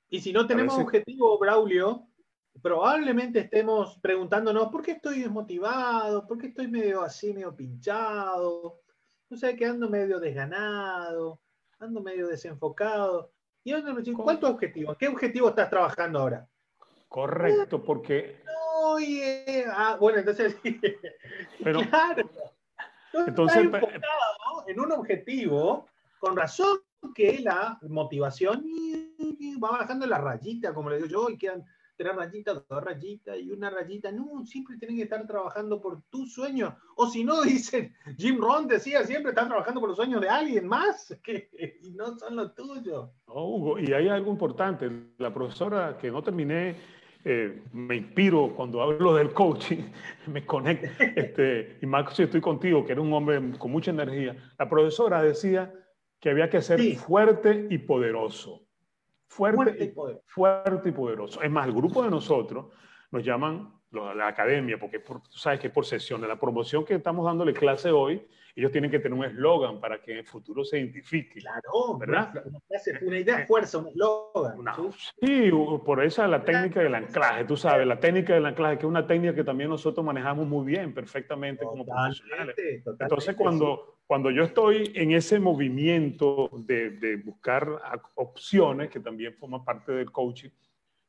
[0.09, 2.07] Y si no tenemos objetivo, Braulio,
[2.61, 8.81] probablemente estemos preguntándonos por qué estoy desmotivado, por qué estoy medio así, medio pinchado,
[9.29, 11.39] no sé, que ando medio desganado,
[11.79, 13.31] ando medio desenfocado.
[13.63, 14.95] Y ¿cuál es tu objetivo?
[14.95, 16.47] ¿Qué objetivo estás trabajando ahora?
[17.07, 18.41] Correcto, porque...
[18.83, 20.57] Oye, ah, bueno, entonces...
[21.63, 22.29] Pero, claro.
[23.13, 25.87] Entonces, enfocado en un objetivo,
[26.19, 26.79] con razón
[27.13, 28.63] que la motivación
[29.63, 31.65] va bajando la rayita, como le digo yo, y quedan
[31.95, 34.11] tres rayitas, dos rayitas y una rayita.
[34.11, 36.77] No, siempre tienen que estar trabajando por tu sueño.
[36.95, 40.67] O si no, dicen, Jim Ron decía, siempre están trabajando por los sueños de alguien
[40.67, 41.49] más que,
[41.83, 43.09] y no son los tuyos.
[43.27, 44.89] Hugo, y hay algo importante.
[45.17, 46.75] La profesora que no terminé,
[47.23, 49.83] eh, me inspiro cuando hablo del coaching,
[50.27, 50.89] me conecto.
[51.15, 54.35] Este, y Marcos, si estoy contigo, que eres un hombre con mucha energía.
[54.57, 55.73] La profesora decía
[56.19, 58.67] que había que ser fuerte y poderoso
[59.31, 59.93] fuerte, y
[60.25, 61.41] fuerte y poderoso.
[61.41, 62.65] Es más, el grupo de nosotros
[63.11, 66.27] nos llaman la academia, porque tú sabes que es por sesiones.
[66.27, 70.11] La promoción que estamos dándole clase hoy, ellos tienen que tener un eslogan para que
[70.11, 71.39] en el futuro se identifique.
[71.39, 72.43] Claro, ¿verdad?
[73.01, 74.91] Una, idea fuerza, un eslogan.
[75.21, 75.49] Sí,
[75.85, 79.07] por esa la técnica del anclaje, tú sabes, la técnica del anclaje, que es una
[79.07, 82.55] técnica que también nosotros manejamos muy bien, perfectamente como profesionales.
[82.99, 87.65] Entonces, cuando, cuando yo estoy en ese movimiento de, buscar
[88.15, 90.49] opciones, que también forma parte del coaching,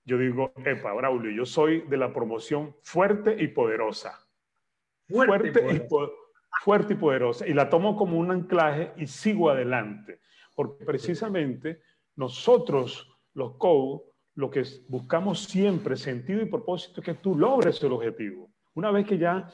[0.05, 4.25] yo digo, epa, Braulio, yo soy de la promoción fuerte y poderosa.
[5.09, 5.83] Fuerte, y,
[6.63, 7.45] fuerte y poderosa.
[7.45, 10.21] Y la tomo como un anclaje y sigo adelante.
[10.55, 11.81] Porque precisamente
[12.15, 14.03] nosotros, los coach,
[14.37, 18.53] lo que buscamos siempre, sentido y propósito, es que tú logres el objetivo.
[18.75, 19.49] Una vez que ya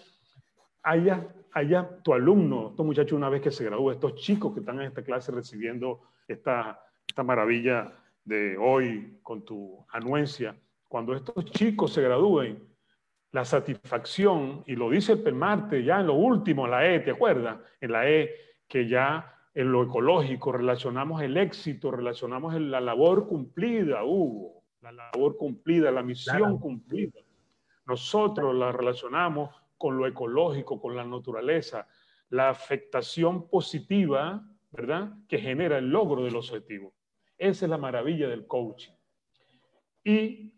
[1.53, 4.81] haya allá tu alumno, estos muchachos una vez que se gradúen, estos chicos que están
[4.81, 7.93] en esta clase recibiendo esta, esta maravilla
[8.25, 10.57] de hoy con tu anuencia,
[10.89, 12.67] cuando estos chicos se gradúen,
[13.33, 17.11] la satisfacción, y lo dice el Permarte ya en lo último, en la E, ¿te
[17.11, 17.59] acuerdas?
[17.81, 18.35] En la E,
[18.67, 25.37] que ya en lo ecológico relacionamos el éxito, relacionamos la labor cumplida, Hugo, la labor
[25.37, 27.21] cumplida, la misión cumplida.
[27.87, 31.87] Nosotros la relacionamos con lo ecológico, con la naturaleza,
[32.31, 35.13] la afectación positiva, ¿verdad?
[35.29, 36.93] Que genera el logro de los objetivos.
[37.39, 38.93] Esa es la maravilla del coaching.
[40.05, 40.55] Y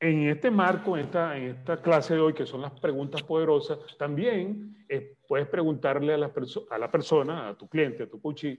[0.00, 3.78] en este marco, en esta, en esta clase de hoy, que son las preguntas poderosas,
[3.98, 6.32] también eh, puedes preguntarle a la,
[6.70, 8.58] a la persona, a tu cliente, a tu coachee,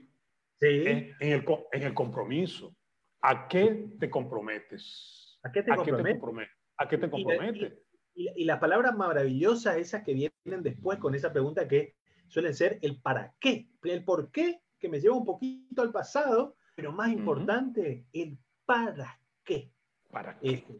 [0.60, 2.74] en, el, en el compromiso.
[3.20, 5.38] ¿A qué te comprometes?
[5.42, 6.50] ¿A qué te, comprometes?
[6.76, 7.72] ¿A qué te comprometes?
[8.14, 11.96] Y, las palabras maravillosas, esas que vienen después con esa pregunta que
[12.28, 16.56] suelen ser el para qué, el por qué, que me lleva un poquito al pasado,
[16.76, 19.72] pero más importante, el para qué.
[20.10, 20.54] ¿Para qué?
[20.54, 20.78] Este.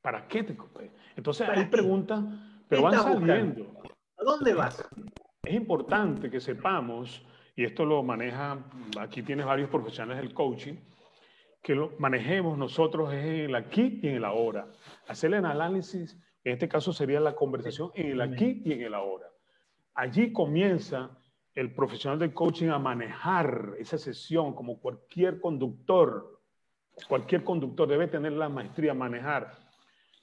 [0.00, 0.56] ¿Para qué te
[1.16, 2.24] Entonces hay preguntas,
[2.68, 3.74] pero van saliendo.
[4.18, 4.82] ¿A dónde vas?
[5.42, 7.24] Es importante que sepamos,
[7.56, 8.64] y esto lo maneja,
[8.98, 10.76] aquí tienes varios profesionales del coaching,
[11.62, 14.68] que lo manejemos nosotros en el aquí y en el ahora.
[15.08, 18.94] Hacer el análisis en este caso sería la conversación en el aquí y en el
[18.94, 19.26] ahora.
[19.94, 21.10] Allí comienza
[21.54, 26.40] el profesional del coaching a manejar esa sesión como cualquier conductor.
[27.08, 29.58] Cualquier conductor debe tener la maestría a manejar.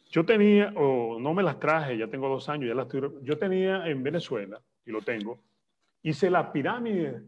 [0.10, 3.38] Yo tenía, o no me las traje, ya tengo dos años, ya las estoy, yo
[3.38, 5.42] tenía en Venezuela, y lo tengo,
[6.04, 7.24] hice la pirámide,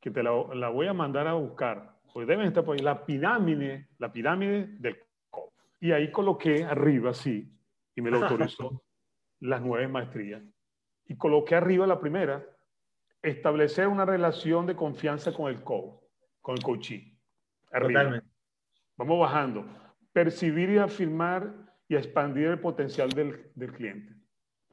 [0.00, 3.04] que te la, la voy a mandar a buscar, pues deben estar por ahí, la
[3.04, 5.52] pirámide, la pirámide del coach.
[5.80, 7.52] Y ahí coloqué arriba, sí,
[7.94, 8.82] y me lo autorizó
[9.40, 10.42] las nueve maestrías.
[11.06, 12.44] Y coloqué arriba la primera,
[13.22, 16.02] establecer una relación de confianza con el coach,
[16.40, 17.18] con el coachee.
[17.72, 18.22] Arriba.
[18.96, 19.64] Vamos bajando.
[20.12, 21.52] Percibir y afirmar
[21.88, 24.14] y expandir el potencial del, del cliente.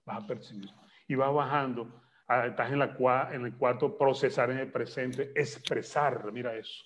[0.05, 0.69] Vas a percibir.
[1.07, 2.01] Y vas bajando.
[2.27, 6.31] Ah, estás en, la, en el cuarto, procesar en el presente, expresar.
[6.31, 6.85] Mira eso.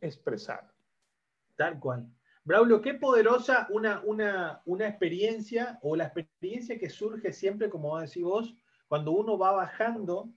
[0.00, 0.70] Expresar.
[1.56, 2.06] Tal cual.
[2.44, 8.22] Braulio, qué poderosa una, una, una experiencia o la experiencia que surge siempre, como decís
[8.22, 8.54] vos,
[8.86, 10.30] cuando uno va bajando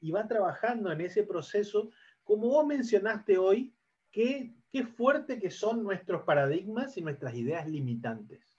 [0.00, 1.90] y va trabajando en ese proceso
[2.30, 3.74] como vos mencionaste hoy,
[4.12, 8.56] qué, qué fuerte que son nuestros paradigmas y nuestras ideas limitantes.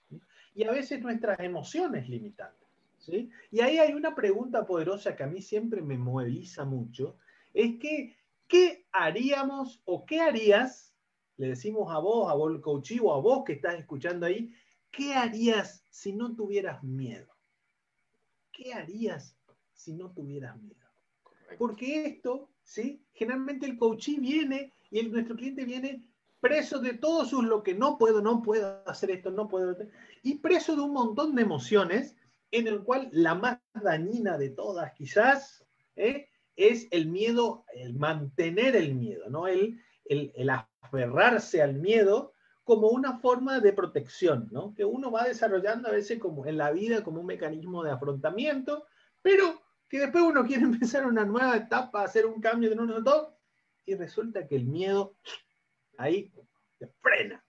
[0.54, 2.68] Y a veces nuestras emociones limitantes.
[2.98, 3.30] ¿sí?
[3.50, 7.16] Y ahí hay una pregunta poderosa que a mí siempre me moviliza mucho,
[7.54, 8.14] es que,
[8.46, 10.91] ¿qué haríamos o qué harías?
[11.42, 14.54] Le decimos a vos, a vos el coach o a vos que estás escuchando ahí,
[14.92, 17.34] ¿qué harías si no tuvieras miedo?
[18.52, 19.36] ¿Qué harías
[19.72, 20.86] si no tuvieras miedo?
[21.58, 23.04] Porque esto, ¿sí?
[23.12, 26.04] Generalmente el coachí viene y el, nuestro cliente viene
[26.38, 29.76] preso de todos sus lo que no puedo, no puedo hacer esto, no puedo,
[30.22, 32.14] y preso de un montón de emociones
[32.52, 35.66] en el cual la más dañina de todas quizás
[35.96, 36.28] ¿eh?
[36.54, 39.48] es el miedo, el mantener el miedo, ¿no?
[39.48, 39.80] El,
[40.12, 42.32] el, aferrarse al miedo
[42.64, 44.72] como una forma de protección, ¿no?
[44.74, 48.86] Que uno va desarrollando a veces como en la vida como un mecanismo de afrontamiento,
[49.20, 53.36] pero que después uno quiere empezar una nueva etapa, hacer un cambio de uno todo,
[53.84, 55.16] y resulta que el miedo
[55.98, 56.32] ahí
[56.78, 57.44] te frena.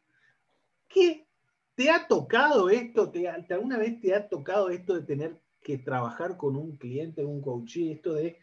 [0.88, 1.28] ¿Qué
[1.76, 3.12] te ha tocado esto?
[3.12, 7.42] ¿Te, ¿Alguna vez te ha tocado esto de tener que trabajar con un cliente, un
[7.42, 8.38] coach, esto de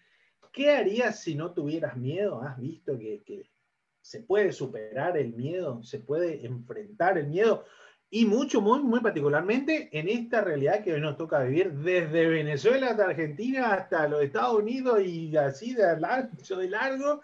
[0.53, 2.43] qué harías si no tuvieras miedo?
[2.43, 3.23] ¿Has visto que
[4.01, 5.83] se puede superar el miedo?
[5.83, 7.65] ¿Se puede enfrentar el miedo?
[8.11, 12.89] y mucho, muy, muy particularmente en esta realidad que hoy nos toca vivir desde Venezuela
[12.91, 17.23] hasta Argentina hasta los Estados Unidos y así de largo, de largo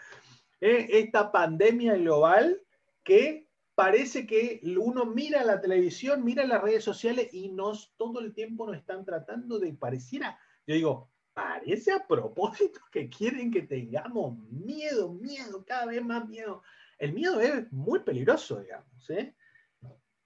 [0.61, 2.63] eh, esta pandemia global
[3.03, 8.33] que parece que uno mira la televisión, mira las redes sociales y nos todo el
[8.33, 14.39] tiempo nos están tratando de pareciera, yo digo, parece a propósito que quieren que tengamos
[14.51, 16.63] miedo, miedo, cada vez más miedo.
[16.99, 19.35] El miedo es muy peligroso, digamos, ¿eh?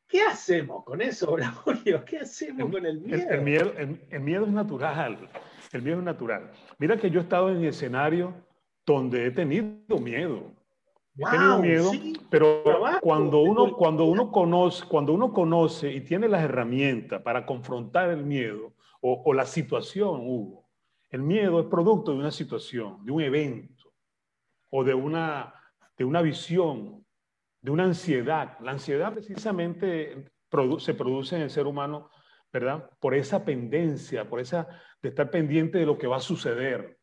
[0.06, 2.04] ¿Qué hacemos con eso, Braulio?
[2.04, 3.28] ¿Qué hacemos con el miedo?
[3.28, 5.28] El, miedo, el, miedo es natural.
[5.72, 6.52] El miedo es natural.
[6.78, 8.32] Mira que yo he estado en escenario
[8.86, 10.52] donde he tenido miedo.
[11.16, 11.90] He tenido miedo,
[12.30, 12.62] pero
[13.00, 18.24] cuando uno, cuando, uno conoce, cuando uno conoce y tiene las herramientas para confrontar el
[18.24, 20.69] miedo o, o la situación, Hugo,
[21.10, 23.92] el miedo es producto de una situación, de un evento
[24.70, 25.54] o de una,
[25.96, 27.04] de una visión
[27.62, 28.58] de una ansiedad.
[28.60, 30.30] La ansiedad precisamente
[30.78, 32.10] se produce en el ser humano,
[32.52, 32.90] ¿verdad?
[32.98, 34.68] Por esa pendencia, por esa
[35.02, 36.98] de estar pendiente de lo que va a suceder,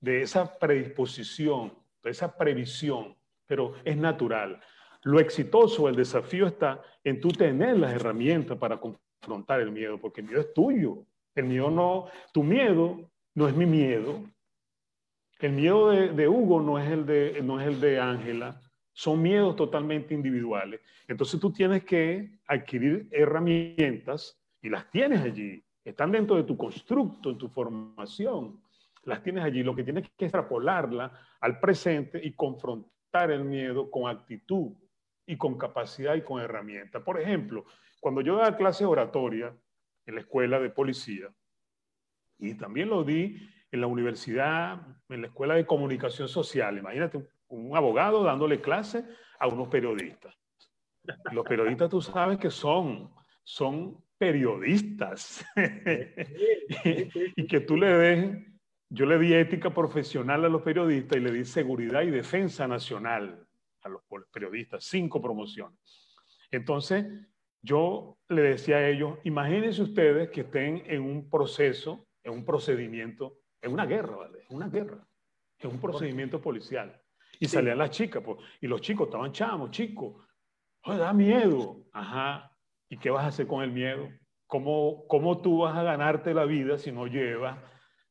[0.00, 3.16] de esa predisposición, de esa previsión,
[3.46, 4.60] pero es natural.
[5.02, 10.20] Lo exitoso, el desafío está en tú tener las herramientas para confrontar el miedo, porque
[10.20, 11.04] el miedo es tuyo.
[11.34, 14.24] El miedo no, tu miedo no es mi miedo.
[15.38, 18.62] El miedo de, Hugo no es el de, no es el de Ángela,
[18.94, 20.80] son miedos totalmente individuales.
[21.06, 25.62] Entonces tú tienes que adquirir herramientas y las tienes allí.
[25.84, 28.62] Están dentro de tu constructo, en tu formación.
[29.04, 29.62] Las tienes allí.
[29.62, 34.72] Lo que tienes que extrapolarla al presente y confrontar el miedo con actitud
[35.26, 37.02] y con capacidad y con herramientas.
[37.02, 37.66] Por ejemplo,
[38.00, 39.54] cuando yo daba clase oratoria
[40.06, 41.28] en la escuela de policía,
[42.38, 47.76] y también lo di en la universidad, en la escuela de comunicación social, imagínate un
[47.76, 49.04] abogado dándole clase
[49.38, 50.34] a unos periodistas.
[51.32, 53.10] Los periodistas tú sabes que son,
[53.44, 55.44] son periodistas.
[57.36, 58.46] y que tú le des,
[58.88, 63.46] yo le di ética profesional a los periodistas y le di seguridad y defensa nacional
[63.82, 65.78] a los periodistas, cinco promociones.
[66.50, 67.06] Entonces,
[67.62, 73.38] yo le decía a ellos, imagínense ustedes que estén en un proceso, en un procedimiento,
[73.62, 74.44] en una guerra, ¿vale?
[74.50, 74.98] En una guerra,
[75.60, 77.00] en un procedimiento policial.
[77.38, 80.14] Y salían las chicas, pues, y los chicos estaban chamos, chicos.
[80.84, 81.84] da miedo.
[81.92, 82.50] Ajá.
[82.88, 84.08] ¿Y qué vas a hacer con el miedo?
[84.46, 87.58] ¿Cómo, ¿Cómo tú vas a ganarte la vida si no llevas,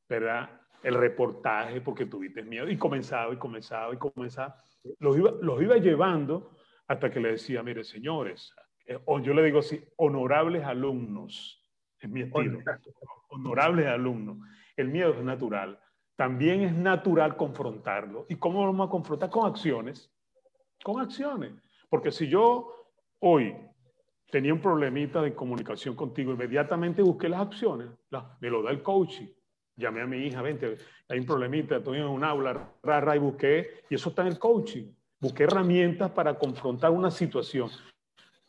[0.07, 0.61] ¿verdad?
[0.81, 2.69] El reportaje porque tuviste miedo.
[2.69, 4.61] Y comenzaba y comenzaba y comenzaba.
[4.99, 6.55] Los iba, los iba llevando
[6.87, 8.53] hasta que le decía, mire, señores,
[8.85, 11.64] eh, o yo le digo así, honorables alumnos,
[11.99, 12.59] es mi estilo,
[13.29, 14.37] honorables alumnos.
[14.75, 15.79] El miedo es natural
[16.15, 18.25] también es natural confrontarlo.
[18.29, 19.29] ¿Y cómo lo vamos a confrontar?
[19.29, 20.11] Con acciones.
[20.83, 21.51] Con acciones.
[21.89, 22.71] Porque si yo
[23.19, 23.55] hoy
[24.31, 27.89] tenía un problemita de comunicación contigo, inmediatamente busqué las acciones,
[28.39, 29.27] me lo da el coaching.
[29.77, 30.77] Llamé a mi hija, vente,
[31.09, 34.39] hay un problemita, estoy en un aula, rara, y busqué, y eso está en el
[34.39, 34.93] coaching.
[35.19, 37.69] Busqué herramientas para confrontar una situación.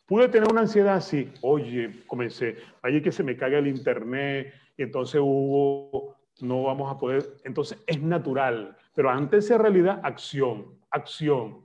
[0.07, 1.33] Pude tener una ansiedad, sí.
[1.43, 6.99] Oye, comencé, ahí que se me caiga el internet, y entonces hubo no vamos a
[6.99, 11.65] poder, entonces es natural, pero antes de realidad, acción, acción.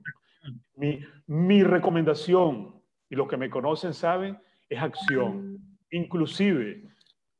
[0.75, 4.39] Mi, mi recomendación, y los que me conocen saben,
[4.69, 5.57] es acción.
[5.91, 6.83] Inclusive,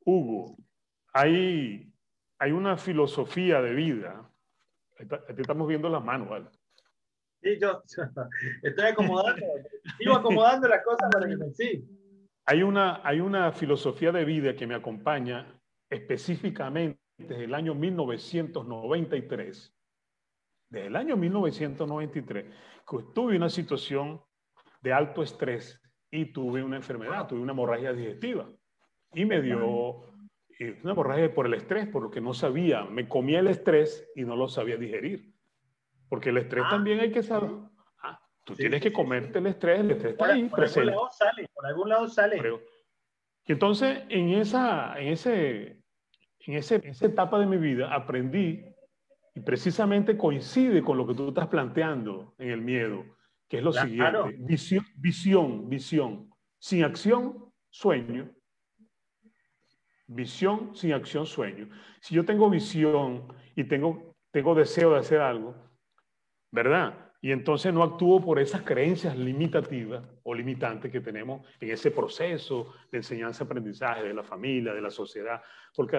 [0.04, 0.56] Hugo,
[1.12, 1.90] hay,
[2.38, 4.30] hay una filosofía de vida,
[5.36, 6.42] estamos viendo las manos.
[7.42, 7.82] Sí, yo,
[8.62, 9.44] estoy acomodando,
[9.98, 11.84] sigo acomodando las cosas para que me sí.
[12.46, 19.74] Hay una, hay una filosofía de vida que me acompaña específicamente desde el año 1993.
[20.70, 22.44] Desde el año 1993,
[22.88, 24.22] que tuve una situación
[24.80, 25.80] de alto estrés
[26.10, 28.50] y tuve una enfermedad, tuve una hemorragia digestiva.
[29.14, 30.06] Y me dio
[30.82, 32.84] una hemorragia por el estrés, por lo que no sabía.
[32.84, 35.31] Me comía el estrés y no lo sabía digerir.
[36.12, 36.68] Porque el estrés ah.
[36.72, 37.48] también hay que saber.
[38.02, 40.90] Ah, tú tienes que comerte el estrés, el estrés está ahí por presente.
[40.90, 42.60] Algún lado sale, por algún lado sale.
[43.46, 45.78] y entonces, en esa, en, ese,
[46.40, 48.62] en, ese, en esa etapa de mi vida, aprendí,
[49.34, 53.06] y precisamente coincide con lo que tú estás planteando en el miedo,
[53.48, 56.30] que es lo siguiente: visión, visión, visión.
[56.58, 58.30] Sin acción, sueño.
[60.08, 61.70] Visión sin acción, sueño.
[62.02, 65.71] Si yo tengo visión y tengo, tengo deseo de hacer algo,
[66.52, 66.94] ¿verdad?
[67.22, 72.72] Y entonces no actúo por esas creencias limitativas o limitantes que tenemos en ese proceso
[72.90, 75.40] de enseñanza-aprendizaje de la familia, de la sociedad,
[75.74, 75.96] porque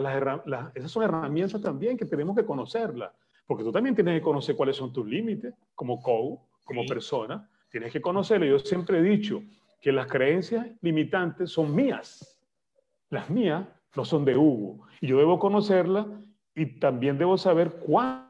[0.76, 3.12] esas son herramientas también que tenemos que conocerlas,
[3.48, 7.92] porque tú también tienes que conocer cuáles son tus límites como coach, como persona, tienes
[7.92, 8.46] que conocerlo.
[8.46, 9.42] Yo siempre he dicho
[9.82, 12.38] que las creencias limitantes son mías,
[13.10, 16.06] las mías no son de Hugo, y yo debo conocerlas
[16.54, 18.23] y también debo saber cuándo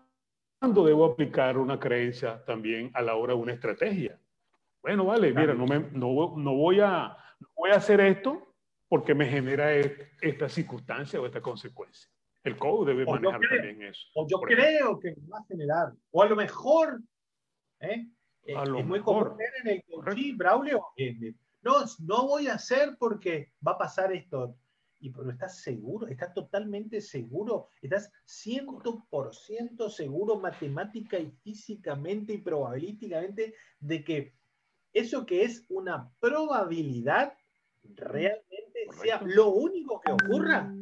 [0.64, 4.18] ¿Cuándo debo aplicar una creencia también a la hora de una estrategia?
[4.82, 7.18] Bueno, vale, mira, no, me, no, no, voy a,
[7.53, 8.55] voy a hacer esto
[8.88, 12.09] porque me genera esta circunstancia o esta consecuencia.
[12.45, 14.07] El code debe manejar también eso.
[14.16, 15.91] O yo creo que va a generar.
[16.11, 17.01] O a lo mejor,
[17.82, 18.07] ¿eh?
[18.55, 19.36] A lo es muy común
[19.66, 20.82] en el coaching, Braulio.
[21.61, 21.74] no,
[22.07, 24.55] no voy a hacer porque va a pasar esto
[25.04, 33.54] y pero estás seguro, estás totalmente seguro, estás 100% seguro matemática y físicamente y probabilísticamente
[33.82, 34.34] de que
[34.93, 37.34] eso que es una probabilidad
[37.84, 40.74] realmente sea lo único que ocurra.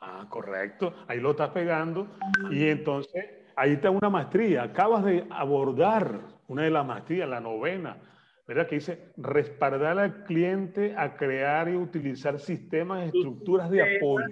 [0.00, 0.92] Ah, correcto.
[1.06, 2.08] Ahí lo estás pegando.
[2.50, 3.24] Y entonces,
[3.54, 4.64] ahí está una maestría.
[4.64, 8.17] Acabas de abordar una de las maestrías, la novena,
[8.48, 8.66] ¿verdad?
[8.66, 14.26] Que dice respaldar al cliente a crear y utilizar sistemas estructuras de apoyo.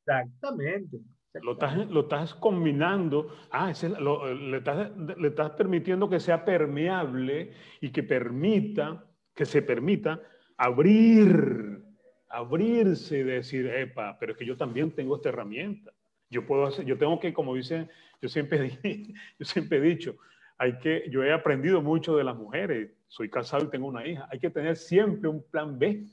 [0.00, 0.98] Exactamente.
[1.42, 7.50] Lo estás, lo estás combinando, ah, le, estás, le estás permitiendo que sea permeable
[7.80, 9.04] y que permita,
[9.34, 10.20] que se permita
[10.56, 11.82] abrir,
[12.28, 15.90] abrirse y decir, epa, pero es que yo también tengo esta herramienta.
[16.30, 17.90] Yo puedo hacer, yo tengo que, como dicen,
[18.22, 18.78] yo siempre,
[19.38, 20.16] yo siempre he dicho,
[20.58, 24.28] hay que, yo he aprendido mucho de las mujeres, soy casado y tengo una hija,
[24.28, 26.04] hay que tener siempre un plan B,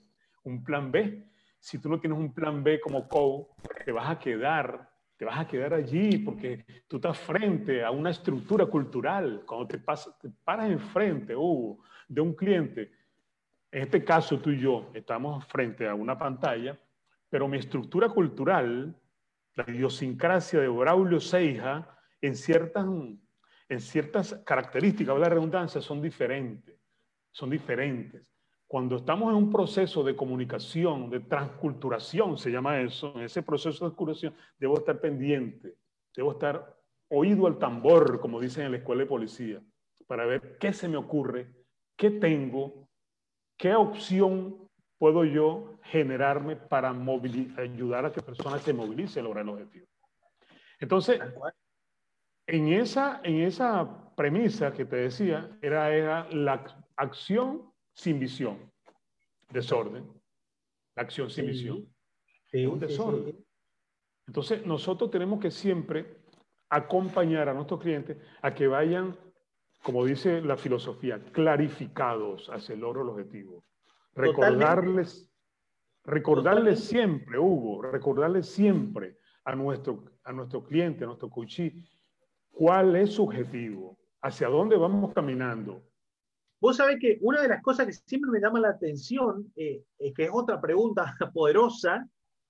[0.43, 1.25] un plan B.
[1.59, 3.49] Si tú no tienes un plan B como co,
[3.83, 4.87] te vas a quedar,
[5.17, 9.41] te vas a quedar allí porque tú estás frente a una estructura cultural.
[9.47, 12.91] Cuando te, te paras enfrente, Hugo, de un cliente,
[13.71, 16.79] en este caso tú y yo estamos frente a una pantalla,
[17.31, 18.95] pero mi estructura cultural,
[19.55, 22.85] la idiosincrasia de Braulio Seija, en ciertas,
[23.69, 26.80] en ciertas características, la redundancia, son diferentes
[27.31, 28.23] son diferentes.
[28.67, 33.71] Cuando estamos en un proceso de comunicación, de transculturación, se llama eso, en ese proceso
[33.71, 35.75] de transculturación, debo estar pendiente,
[36.15, 36.77] debo estar
[37.09, 39.61] oído al tambor, como dicen en la escuela de policía,
[40.07, 41.53] para ver qué se me ocurre,
[41.97, 42.87] qué tengo,
[43.57, 46.91] qué opción puedo yo generarme para
[47.57, 49.87] ayudar a que personas se movilicen a lograr el objetivo.
[50.79, 51.19] Entonces,
[52.47, 58.71] en esa, en esa premisa que te decía, era, era la, acción sin visión,
[59.49, 60.07] desorden.
[60.95, 61.87] La acción sin visión.
[62.51, 63.43] es un desorden.
[64.27, 66.21] Entonces, nosotros tenemos que siempre
[66.69, 69.17] acompañar a nuestros clientes a que vayan,
[69.81, 73.63] como dice la filosofía, clarificados hacia el logro del objetivo.
[74.13, 75.29] Recordarles,
[76.03, 81.83] recordarles siempre, Hugo, recordarles siempre a nuestro, a nuestro cliente, a nuestro coachí,
[82.51, 85.90] cuál es su objetivo, hacia dónde vamos caminando,
[86.61, 89.83] Vos sabés que una de las cosas que siempre me llama la atención, eh,
[90.15, 92.07] que es otra pregunta poderosa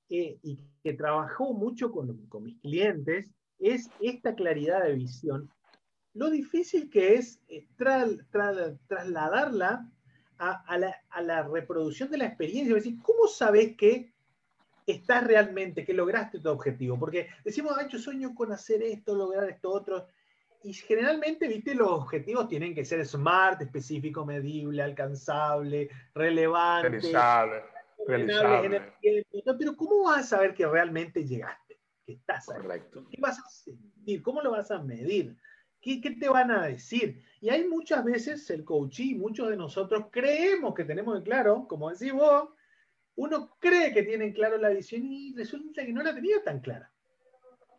[0.10, 5.50] eh, y que trabajó mucho con, mis clientes, es esta claridad de visión.
[6.14, 7.66] Lo difícil que es eh,
[8.88, 9.90] trasladarla
[10.38, 12.76] a, la, reproducción de la experiencia.
[12.76, 14.12] Es decir, ¿cómo sabes que
[14.86, 17.00] estás realmente, que lograste tu objetivo?
[17.00, 20.08] Porque decimos, Ay, yo sueño con hacer esto, lograr esto otro
[20.64, 26.90] y generalmente, viste, los objetivos tienen que ser smart, específico, medible, alcanzable, relevante.
[26.90, 27.64] Realizable.
[28.08, 28.82] realizable.
[29.58, 31.80] Pero ¿cómo vas a saber que realmente llegaste?
[32.06, 33.08] Que estás Correcto.
[33.10, 34.22] ¿Qué vas a sentir?
[34.22, 35.36] ¿Cómo lo vas a medir?
[35.82, 37.24] ¿Qué, te van a decir?
[37.40, 41.90] Y hay muchas veces el coachí, muchos de nosotros creemos que tenemos en claro, como
[41.90, 42.50] decís vos,
[43.16, 46.92] uno cree que tiene claro la visión y resulta que no la tenía tan clara.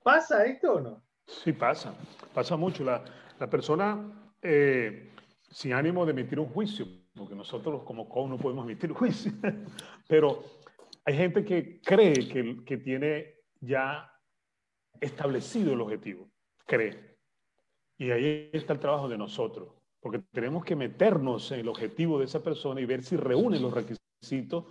[0.03, 1.05] ¿Pasa esto o no?
[1.27, 1.95] Sí, pasa.
[2.35, 2.85] Pasa mucho.
[2.85, 3.03] La,
[3.51, 5.11] persona, eh,
[5.51, 9.33] sin ánimo de emitir un juicio, porque nosotros como coach no podemos emitir juicio,
[10.09, 10.45] pero
[11.05, 14.09] hay gente que cree que, que tiene ya
[15.01, 16.29] establecido el objetivo.
[16.64, 17.12] Cree
[18.03, 19.68] y ahí está el trabajo de nosotros,
[20.01, 23.73] porque tenemos que meternos en el objetivo de esa persona y ver si reúne los
[23.73, 24.64] requisitos,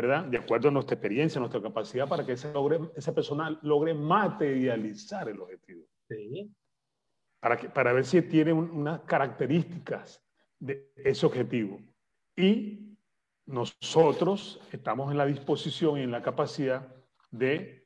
[0.00, 0.24] ¿verdad?
[0.24, 5.28] De acuerdo a nuestra experiencia, nuestra capacidad, para que esa, logre, esa persona logre materializar
[5.28, 5.84] el objetivo.
[6.08, 6.50] Sí.
[7.40, 10.22] Para, que, para ver si tiene unas características
[10.58, 11.80] de ese objetivo.
[12.36, 12.96] Y
[13.46, 16.94] nosotros estamos en la disposición y en la capacidad
[17.30, 17.78] de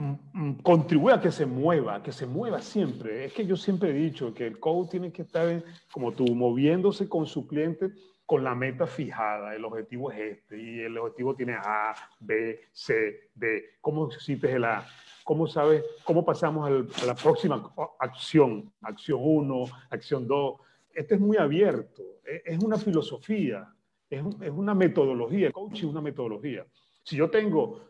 [0.00, 3.26] Mm, mm, contribuye a que se mueva, que se mueva siempre.
[3.26, 7.06] Es que yo siempre he dicho que el coach tiene que estar, como tú, moviéndose
[7.06, 7.90] con su cliente
[8.30, 9.56] con la meta fijada.
[9.56, 13.78] El objetivo es este y el objetivo tiene A, B, C, D.
[13.80, 14.86] ¿Cómo hiciste el A?
[15.24, 15.82] ¿Cómo sabes?
[16.04, 16.70] ¿Cómo pasamos
[17.02, 18.72] a la próxima acción?
[18.82, 20.60] Acción 1, acción 2.
[20.94, 22.20] Este es muy abierto.
[22.24, 23.68] E, es una filosofía,
[24.08, 25.48] es, es una metodología.
[25.48, 26.64] El coaching es una metodología.
[27.02, 27.80] Si yo tengo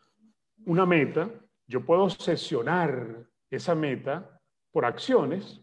[0.64, 1.28] una meta,
[1.66, 4.40] yo puedo sesionar esa meta
[4.72, 5.60] por acciones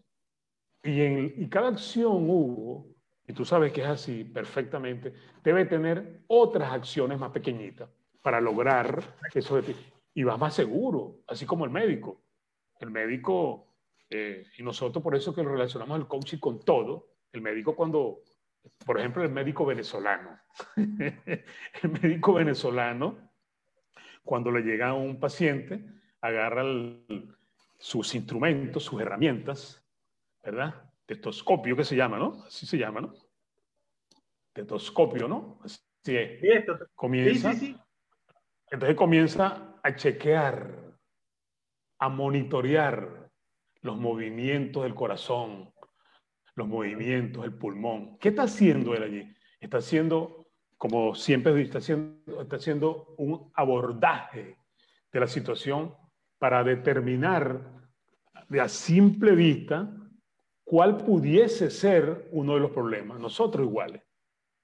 [0.84, 2.86] y, en, cada acción, Hugo,
[3.28, 5.12] y tú sabes que es así perfectamente,
[5.44, 7.90] debe tener otras acciones más pequeñitas
[8.22, 9.02] para lograr
[9.34, 9.60] eso.
[10.14, 12.22] Y vas más seguro, así como el médico.
[12.80, 13.66] El médico,
[14.08, 18.22] eh, y nosotros por eso que lo relacionamos al coaching con todo, el médico cuando,
[18.86, 20.40] por ejemplo, el médico venezolano,
[20.76, 23.30] el médico venezolano,
[24.24, 25.84] cuando le llega a un paciente,
[26.22, 26.64] agarra
[27.76, 29.86] sus instrumentos, sus herramientas,
[30.42, 30.87] ¿verdad?
[31.08, 32.44] Tetoscopio que se llama, ¿no?
[32.46, 33.14] Así se llama, ¿no?
[34.52, 35.58] Tetoscopio, ¿no?
[35.64, 35.80] Así
[36.14, 36.66] es.
[36.94, 37.54] Comienza.
[37.54, 37.76] Sí, sí,
[38.70, 40.92] entonces comienza a chequear,
[41.98, 43.30] a monitorear
[43.80, 45.72] los movimientos del corazón,
[46.54, 48.18] los movimientos del pulmón.
[48.18, 49.34] ¿Qué está haciendo él allí?
[49.60, 54.58] Está haciendo, como siempre está haciendo, está haciendo un abordaje
[55.10, 55.96] de la situación
[56.36, 57.62] para determinar
[58.50, 59.90] de a simple vista
[60.68, 63.18] cuál pudiese ser uno de los problemas.
[63.18, 64.02] Nosotros iguales.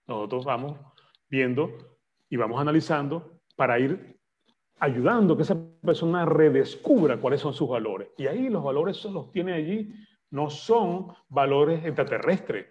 [0.06, 0.78] Nosotros vamos
[1.30, 1.78] viendo
[2.28, 4.20] y vamos analizando para ir
[4.80, 8.10] ayudando que esa persona redescubra cuáles son sus valores.
[8.18, 9.94] Y ahí los valores los tiene allí,
[10.30, 12.66] no son valores extraterrestres.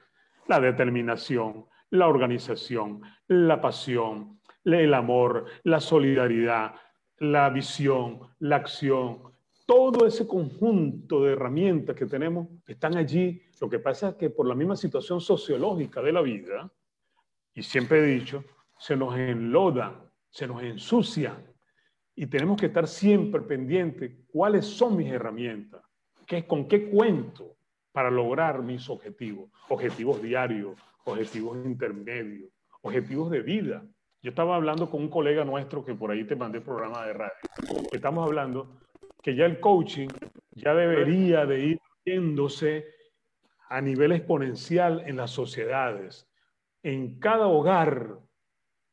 [0.48, 6.76] La determinación, la organización, la pasión, el amor, la solidaridad,
[7.18, 9.33] la visión, la acción,
[9.66, 13.42] todo ese conjunto de herramientas que tenemos están allí.
[13.62, 16.72] Lo que pasa es que por la misma situación sociológica de la vida,
[17.54, 18.44] y siempre he dicho,
[18.78, 21.46] se nos enlodan, se nos ensucian,
[22.16, 25.82] y tenemos que estar siempre pendientes cuáles son mis herramientas,
[26.28, 27.56] qué, con qué cuento
[27.92, 32.50] para lograr mis objetivos, objetivos diarios, objetivos intermedios,
[32.82, 33.84] objetivos de vida.
[34.22, 37.14] Yo estaba hablando con un colega nuestro que por ahí te mandé el programa de
[37.14, 37.34] radio.
[37.92, 38.83] Estamos hablando
[39.24, 40.10] que ya el coaching
[40.52, 42.86] ya debería de ir yéndose
[43.70, 46.30] a nivel exponencial en las sociedades.
[46.84, 48.20] En cada hogar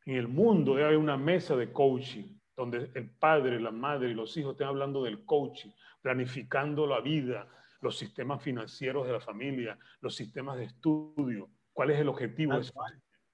[0.06, 4.14] en el mundo debe haber una mesa de coaching donde el padre, la madre y
[4.14, 5.70] los hijos estén hablando del coaching,
[6.00, 7.48] planificando la vida,
[7.80, 12.70] los sistemas financieros de la familia, los sistemas de estudio, cuál es el objetivo de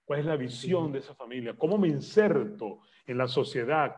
[0.05, 1.57] ¿Cuál es la visión de esa familia?
[1.59, 3.97] ¿Cómo me inserto en la sociedad?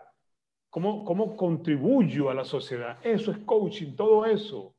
[0.71, 2.99] ¿Cómo, cómo contribuyo a la sociedad?
[3.03, 4.75] Eso es coaching, todo eso.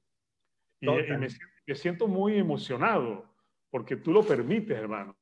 [0.81, 3.25] Y, me, siento muy emocionado
[3.69, 5.17] porque tú lo permites, hermano.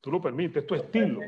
[0.00, 1.20] Tú lo permites, es tu estilo.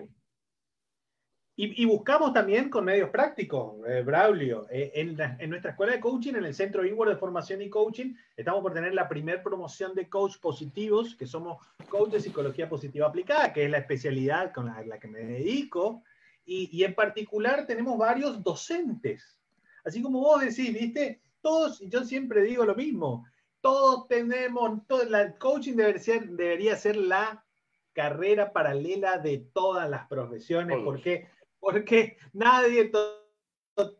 [1.54, 4.66] Y, buscamos también con medios prácticos, eh, Braulio.
[4.70, 8.62] Eh, en, nuestra escuela de coaching, en el Centro Igual de Formación y Coaching, estamos
[8.62, 11.58] por tener la primer promoción de coach positivos, que somos
[11.90, 16.02] coach de psicología positiva aplicada, que es la especialidad con la, que me dedico.
[16.44, 19.38] Y, en particular tenemos varios docentes.
[19.84, 21.20] Así como vos decís, ¿viste?
[21.40, 23.26] Todos, yo siempre digo lo mismo,
[23.60, 27.44] todos tenemos, todo, el coaching debería ser, debería ser la
[27.92, 31.28] carrera paralela de todas las profesiones, porque
[31.62, 32.90] porque nadie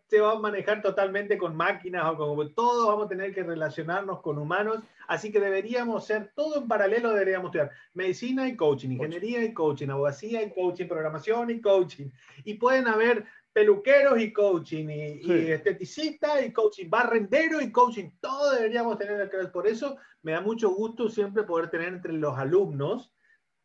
[0.09, 4.21] se va a manejar totalmente con máquinas o con todos vamos a tener que relacionarnos
[4.21, 9.43] con humanos, así que deberíamos ser todo en paralelo, deberíamos estudiar medicina y coaching, ingeniería
[9.43, 12.11] y coaching, abogacía y coaching, programación y coaching.
[12.45, 18.99] Y pueden haber peluqueros y coaching, y, esteticista y coaching, barrendero y coaching, todo deberíamos
[18.99, 23.13] tener Por eso me da mucho gusto siempre poder tener entre los alumnos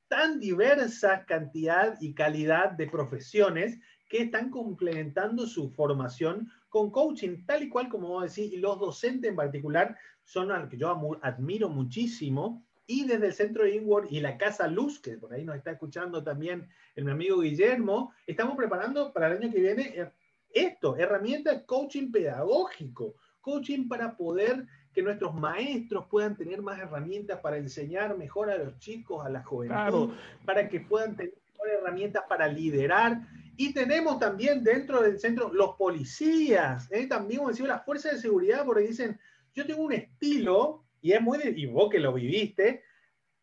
[0.08, 3.78] tan diversa cantidad y calidad de profesiones
[4.08, 8.80] que están complementando su formación con coaching, tal y cual como vos decís, y los
[8.80, 10.90] docentes en particular son al que yo
[11.22, 15.44] admiro muchísimo, y desde el centro de Inward y la Casa Luz, que por ahí
[15.44, 19.94] nos está escuchando también el mi amigo Guillermo, estamos preparando para el año que viene
[19.94, 20.10] eh,
[20.54, 27.58] esto, herramientas coaching pedagógico, coaching para poder que nuestros maestros puedan tener más herramientas para
[27.58, 30.14] enseñar mejor a los chicos, a la juventud,
[30.46, 31.34] para que puedan tener
[31.80, 33.20] herramientas para liderar.
[33.58, 37.08] Y tenemos también dentro del centro los policías, ¿eh?
[37.08, 39.20] también, como decía, las fuerzas de seguridad, porque dicen,
[39.56, 42.84] yo tengo un estilo y es muy, y vos que lo viviste,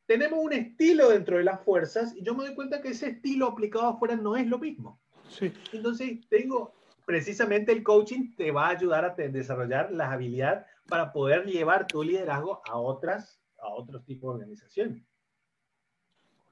[0.06, 3.48] tenemos un estilo dentro de las fuerzas y yo me doy cuenta que ese estilo
[3.48, 5.00] aplicado afuera no es lo mismo.
[5.28, 5.52] Sí.
[5.72, 11.44] Entonces, tengo, precisamente el coaching te va a ayudar a desarrollar las habilidades para poder
[11.46, 15.02] llevar tu liderazgo a otras, a otros tipos de organizaciones.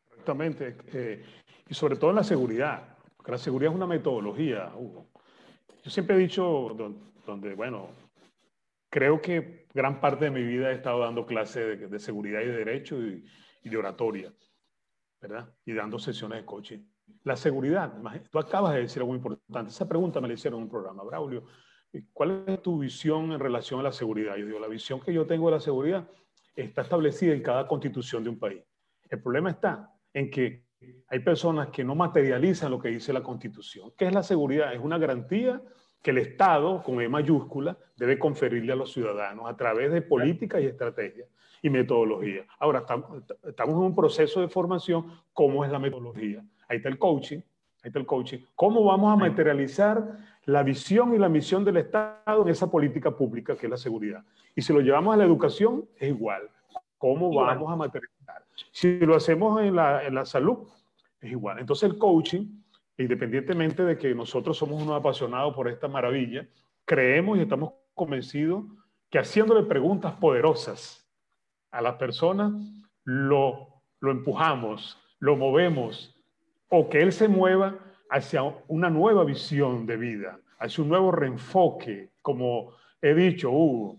[0.08, 0.76] Correctamente.
[0.92, 1.24] Eh,
[1.68, 2.91] y sobre todo en la seguridad,
[3.22, 5.06] porque la seguridad es una metodología, Hugo.
[5.84, 6.76] Yo siempre he dicho,
[7.24, 7.90] donde, bueno,
[8.90, 12.56] creo que gran parte de mi vida he estado dando clases de, seguridad y de
[12.56, 13.24] derecho y,
[13.62, 14.32] de oratoria,
[15.20, 15.54] ¿verdad?
[15.64, 16.80] Y dando sesiones de coaching.
[17.22, 17.94] La seguridad,
[18.28, 19.70] tú acabas de decir algo importante.
[19.70, 21.44] Esa pregunta me la hicieron en un programa, Braulio.
[22.12, 24.34] ¿Cuál es tu visión en relación a la seguridad?
[24.34, 26.08] Yo digo, la visión que yo tengo de la seguridad
[26.56, 28.64] está establecida en cada constitución de un país.
[29.08, 30.71] El problema está en que
[31.09, 33.93] hay personas que no materializan lo que dice la constitución.
[33.97, 34.72] ¿Qué es la seguridad?
[34.72, 35.61] Es una garantía
[36.03, 40.62] que el Estado, con E mayúscula, debe conferirle a los ciudadanos a través de políticas
[40.62, 41.28] y estrategias
[41.62, 42.45] y metodología.
[42.59, 43.22] Ahora, estamos,
[43.68, 46.45] en un proceso de formación, ¿cómo es la metodología?
[46.68, 48.39] Ahí está el coaching, ahí está el coaching.
[48.57, 53.57] ¿Cómo vamos a materializar la visión y la misión del Estado en esa política pública
[53.57, 54.24] que es la seguridad?
[54.57, 56.43] Y si lo llevamos a la educación, es igual.
[56.99, 58.11] ¿Cómo vamos a materializar?
[58.70, 60.68] Si lo hacemos en la, en la salud,
[61.20, 61.58] es igual.
[61.58, 62.62] Entonces el coaching
[62.98, 66.46] independientemente de que nosotros somos unos apasionados por esta maravilla,
[66.84, 68.64] creemos y estamos convencidos
[69.10, 71.08] que haciéndole preguntas poderosas
[71.70, 72.52] a las personas,
[73.04, 76.18] lo, lo empujamos, lo movemos,
[76.68, 77.78] o que él se mueva
[78.10, 83.98] hacia una nueva visión de vida, hacia un nuevo reenfoque, como he dicho, Hugo.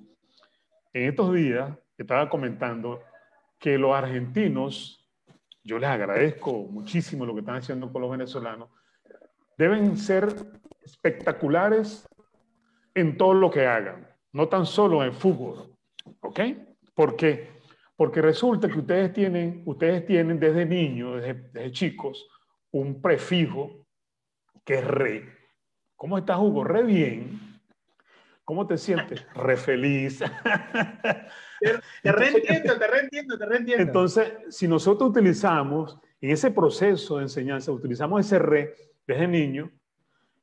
[0.93, 3.01] En estos días estaba comentando
[3.63, 5.09] que los argentinos,
[5.63, 8.67] yo les agradezco muchísimo lo que están haciendo con los venezolanos,
[9.57, 10.35] deben ser
[10.81, 12.05] espectaculares
[12.93, 15.73] en todo lo que hagan, no tan solo en fútbol,
[16.19, 16.41] ¿ok?
[16.93, 17.53] ¿Por qué?
[17.95, 22.27] Porque resulta que ustedes tienen, ustedes tienen desde niños, desde, chicos,
[22.69, 23.87] un prefijo
[24.65, 25.37] que es re.
[25.95, 26.65] ¿Cómo estás, Hugo?
[26.65, 27.61] Re bien.
[28.43, 29.25] ¿Cómo te sientes?
[29.35, 30.21] Re feliz.
[31.63, 33.83] Te, te reentiendo, te reentiendo, te reentiendo.
[33.83, 38.75] Entonces, si nosotros utilizamos en ese proceso de enseñanza, utilizamos ese re,
[39.07, 39.71] desde niño,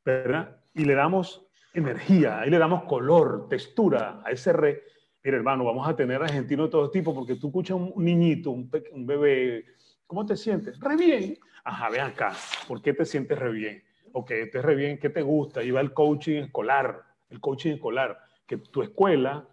[0.04, 0.56] ¿verdad?
[0.74, 4.82] Y le damos energía, ahí le damos color, textura a ese re.
[5.22, 8.70] Mira, hermano, vamos a tener argentinos de todo tipo, porque tú escuchas un niñito, un,
[8.92, 9.66] un bebé,
[10.06, 10.78] ¿cómo te sientes?
[10.80, 11.38] Re bien.
[11.64, 12.32] Ajá, ve acá,
[12.66, 13.84] ¿por qué te sientes re bien?
[14.12, 15.62] Ok, te re bien, ¿qué te gusta?
[15.62, 19.46] Y va el coaching escolar, el coaching escolar, que tu escuela,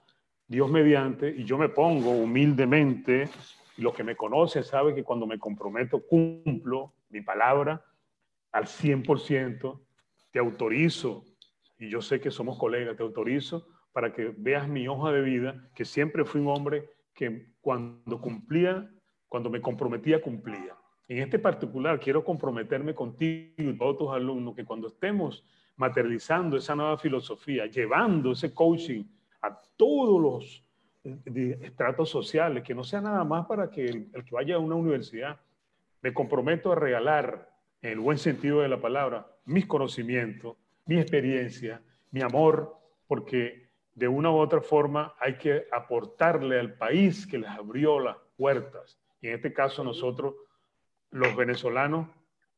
[0.48, 3.30] Dios mediante, y yo me pongo humildemente,
[3.78, 7.84] y los que me conocen saben que cuando me comprometo cumplo mi palabra,
[8.54, 9.80] al 100%,
[10.32, 11.26] te autorizo,
[11.78, 15.70] y yo sé que somos colegas, te autorizo para que veas mi hoja de vida,
[15.76, 18.90] que siempre fui un hombre que cuando cumplía,
[19.28, 20.76] cuando me comprometía, cumplía.
[21.10, 25.44] En este particular, quiero comprometerme contigo y todos tus alumnos que cuando estemos
[25.76, 29.04] materializando esa nueva filosofía, llevando ese coaching
[29.42, 30.64] a todos los
[31.62, 35.40] estratos sociales, que no sea nada más para que el que vaya a una universidad,
[36.02, 37.50] me comprometo a regalar
[37.82, 41.82] en el buen sentido de la palabra, mis conocimientos, mi experiencia,
[42.12, 42.76] mi amor,
[43.08, 48.18] porque de una u otra forma hay que aportarle al país que les abrió las
[48.38, 49.00] puertas.
[49.22, 50.36] Y en este caso nosotros,
[51.12, 52.08] los venezolanos,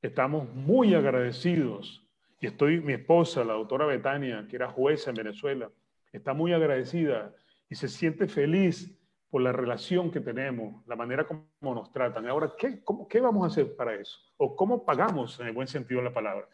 [0.02, 2.06] estamos muy agradecidos.
[2.42, 5.70] Y estoy, mi esposa, la doctora Betania, que era jueza en Venezuela,
[6.12, 7.34] está muy agradecida
[7.70, 8.96] y se siente feliz
[9.30, 12.28] por la relación que tenemos, la manera como nos tratan.
[12.28, 14.20] Ahora, ¿qué, ¿qué vamos a hacer para eso?
[14.38, 16.48] ¿O cómo pagamos en el buen sentido de la palabra?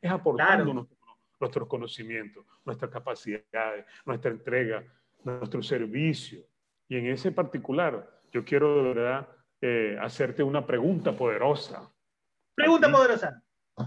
[0.00, 0.88] Es aportando
[1.38, 4.82] nuestros conocimientos, nuestras capacidades, nuestra entrega,
[5.24, 6.40] nuestro servicio.
[6.88, 9.28] Y en ese particular, yo quiero de verdad
[9.60, 11.92] eh, hacerte una pregunta poderosa.
[12.54, 13.42] Pregunta poderosa.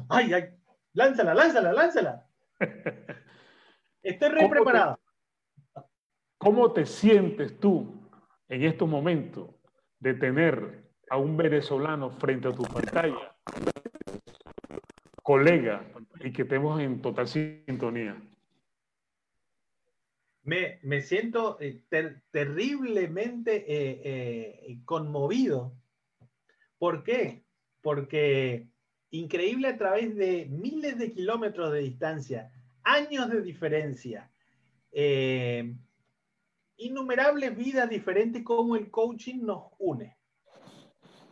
[0.10, 0.50] Ay, ay,
[0.94, 2.28] lánzala, lánzala, lánzala.
[4.04, 5.00] Estoy re preparado.
[6.46, 8.08] ¿Cómo te sientes tú
[8.48, 9.50] en estos momentos
[10.00, 13.36] de tener a un venezolano frente a tu pantalla,
[15.24, 15.84] colega,
[16.24, 18.22] y que estemos en total sintonía?
[20.44, 21.82] Me, me siento eh,
[22.30, 25.74] terriblemente eh, eh, conmovido.
[26.78, 27.44] ¿Por qué?
[27.82, 28.68] Porque
[29.10, 32.52] increíble a través de miles de kilómetros de distancia,
[32.84, 34.30] años de diferencia,
[36.78, 40.18] innumerables vidas diferentes, como el coaching nos une.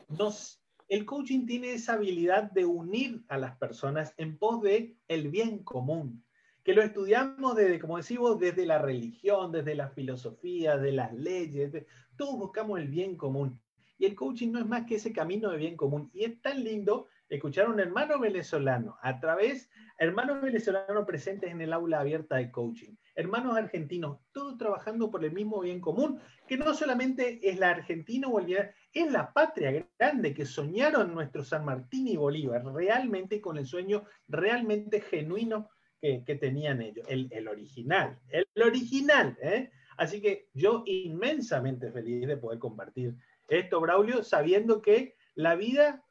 [0.09, 5.29] Nos, el coaching tiene esa habilidad de unir a las personas en pos de el
[5.29, 6.23] bien común,
[6.63, 11.71] que lo estudiamos desde, como decimos, desde la religión, desde la filosofía, de las leyes,
[12.15, 13.59] todos buscamos el bien común.
[13.97, 16.09] Y el coaching no es más que ese camino de bien común.
[16.13, 21.61] Y es tan lindo escuchar a un hermano venezolano a través, hermanos venezolanos presentes en
[21.61, 26.57] el aula abierta de coaching, hermanos argentinos, todos trabajando por el mismo bien común, que
[26.57, 31.49] no solamente es la Argentina o el bien, es la patria grande que soñaron nuestros
[31.49, 35.69] San Martín y Bolívar, realmente con el sueño realmente genuino
[36.01, 39.38] que, tenían ellos, el, el, original, el original.
[39.41, 39.71] ¿eh?
[39.97, 43.15] Así que yo inmensamente feliz de poder compartir
[43.47, 46.02] esto, Braulio, sabiendo que la vida,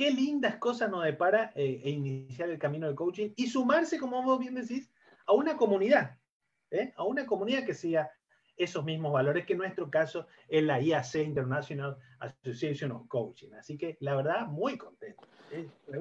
[0.00, 4.22] qué lindas cosas nos depara eh, e iniciar el camino del coaching y sumarse, como
[4.22, 4.90] vos bien decís,
[5.26, 6.16] a una comunidad,
[6.70, 6.94] ¿eh?
[6.96, 8.10] a una comunidad que siga
[8.56, 13.52] esos mismos valores, que en nuestro caso es la IAC, International Association of Coaching.
[13.52, 15.22] Así que la verdad, muy contento.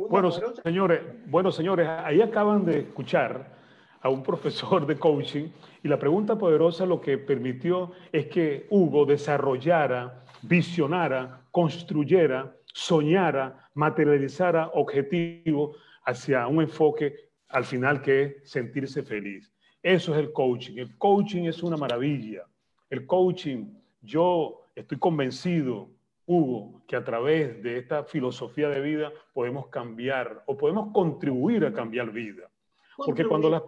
[0.09, 0.31] Bueno,
[0.63, 3.51] señores, bueno, señores, ahí acaban de escuchar
[3.99, 5.49] a un profesor de coaching
[5.83, 14.69] y la pregunta poderosa lo que permitió es que Hugo desarrollara, visionara, construyera, soñara, materializara
[14.73, 19.51] objetivos hacia un enfoque al final que es sentirse feliz.
[19.81, 20.77] Eso es el coaching.
[20.77, 22.45] El coaching es una maravilla.
[22.89, 23.65] El coaching,
[24.01, 25.89] yo estoy convencido,
[26.25, 31.73] Hugo, que a través de esta filosofía de vida podemos cambiar o podemos contribuir a
[31.73, 32.49] cambiar vida.
[32.97, 33.63] Porque cuando las,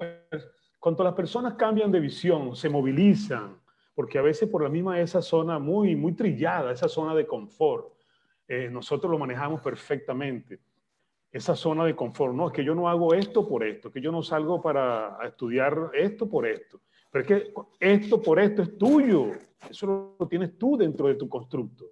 [0.80, 3.58] cuando las personas cambian de visión, se movilizan,
[3.96, 7.88] porque a veces por la misma esa zona muy, muy trillada, esa zona de confort,
[8.54, 10.60] eh, nosotros lo manejamos perfectamente
[11.32, 12.36] esa zona de confort.
[12.36, 15.92] No, es que yo no hago esto por esto, que yo no salgo para estudiar
[15.94, 16.82] esto por esto.
[17.10, 19.32] Pero es que esto por esto es tuyo.
[19.70, 21.86] Eso lo tienes tú dentro de tu constructo.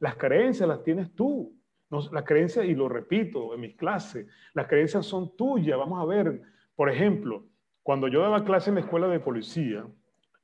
[0.00, 1.54] Las creencias las tienes tú.
[1.90, 5.76] las creencias, y lo repito en mis clases, las creencias son tuyas.
[5.76, 6.40] Vamos a ver,
[6.74, 7.44] por ejemplo,
[7.82, 9.86] cuando yo daba clase en la escuela de policía,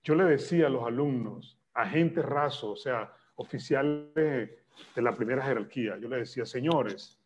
[0.03, 4.51] yo le decía a los alumnos, agentes rasos, o sea, oficiales
[4.95, 7.19] de la primera jerarquía, yo le decía, señores,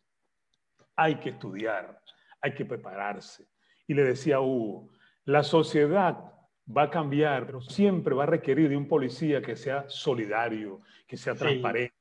[0.95, 2.01] hay que estudiar,
[2.41, 3.47] hay que prepararse.
[3.87, 4.89] Y le decía a Hugo,
[5.25, 6.33] la sociedad
[6.75, 11.17] va a cambiar, pero siempre va a requerir de un policía que sea solidario, que
[11.17, 11.95] sea transparente,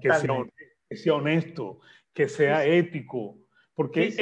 [0.00, 0.12] que,
[0.96, 1.80] sea, honesto,
[2.12, 3.38] que sea ético,
[3.74, 4.14] porque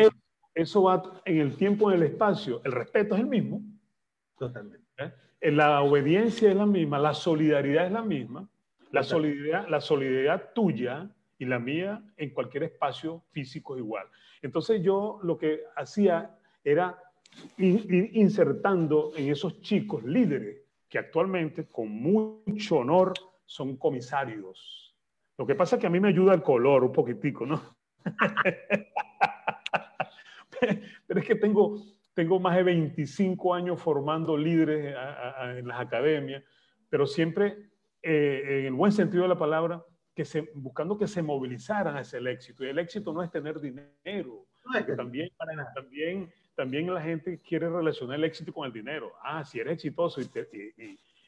[0.54, 3.62] eso, va en el tiempo, en el espacio, el respeto es el mismo.
[4.38, 4.86] Totalmente.
[4.98, 5.50] ¿Eh?
[5.50, 8.48] La obediencia es la misma, la solidaridad es la misma,
[8.90, 14.06] la solidaridad, la solidaridad tuya y la mía en cualquier espacio físico igual.
[14.42, 16.98] Entonces yo lo que hacía era
[17.56, 23.14] ir, insertando en esos chicos líderes que actualmente con mucho honor
[23.46, 24.96] son comisarios.
[25.38, 27.62] Lo que pasa es que a mí me ayuda el color un poquitico, ¿no?
[31.06, 31.82] Pero es que tengo,
[32.12, 34.94] tengo más de 25 años formando líderes
[35.56, 36.42] en las academias,
[36.90, 37.69] pero siempre,
[38.02, 39.84] eh, en el buen sentido de la palabra,
[40.54, 42.64] buscando que se movilizaran hacia el éxito.
[42.64, 44.46] Y el éxito no es tener dinero.
[44.96, 45.30] también,
[45.74, 49.12] también, también la gente quiere relacionar el éxito con el dinero.
[49.22, 50.28] Ah, si eres exitoso y,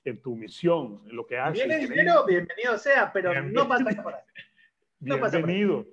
[0.04, 1.64] en tu misión, en lo que haces.
[1.64, 4.20] Viene dinero, bienvenido sea, pero no pasa por ahí.
[4.98, 5.86] bienvenido.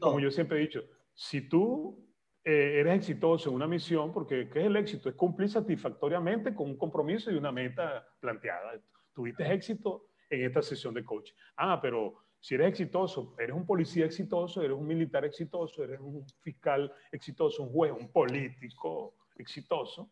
[0.00, 0.82] como yo siempre he dicho,
[1.14, 2.04] si tú
[2.44, 5.08] eh, eres exitoso en una misión, porque ¿qué es el éxito?
[5.08, 8.72] Es cumplir satisfactoriamente con un compromiso y una meta planteada.
[9.14, 11.32] Tuviste éxito en esta sesión de coach.
[11.56, 16.26] Ah, pero si eres exitoso, eres un policía exitoso, eres un militar exitoso, eres un
[16.42, 20.10] fiscal exitoso, un juez, un político exitoso,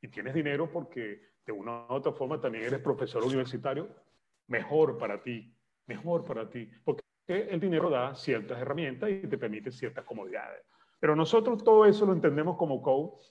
[0.00, 3.88] y tienes dinero porque de una u otra forma también eres profesor universitario,
[4.48, 5.52] mejor para ti,
[5.86, 10.62] mejor para ti, porque el dinero da ciertas herramientas y te permite ciertas comodidades.
[11.00, 13.22] Pero nosotros todo eso lo entendemos como coach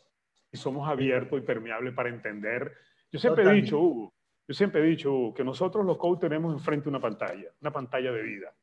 [0.52, 2.74] y somos abiertos y permeables para entender.
[3.12, 4.14] Yo siempre he dicho, Hugo,
[4.48, 8.22] yo siempre he dicho que nosotros los coaches tenemos enfrente una pantalla, una pantalla de
[8.22, 8.54] vida.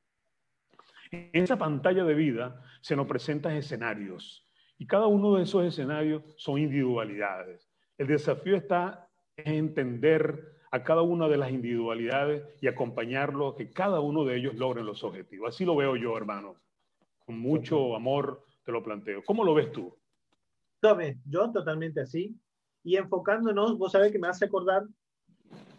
[1.10, 6.22] En esa pantalla de vida se nos presentan escenarios Y cada uno de esos escenarios
[6.36, 7.68] son individualidades.
[7.98, 13.70] El desafío está en entender a cada una de las individualidades y acompañarlo a que
[13.70, 15.54] cada uno de ellos logre los objetivos.
[15.54, 16.56] Así lo veo yo, hermano.
[17.26, 19.22] Con mucho amor te lo planteo.
[19.22, 19.94] ¿Cómo lo ves tú?
[20.80, 22.34] Tome, yo totalmente así.
[22.82, 24.84] Y enfocándonos, vos sabés que me hace acordar,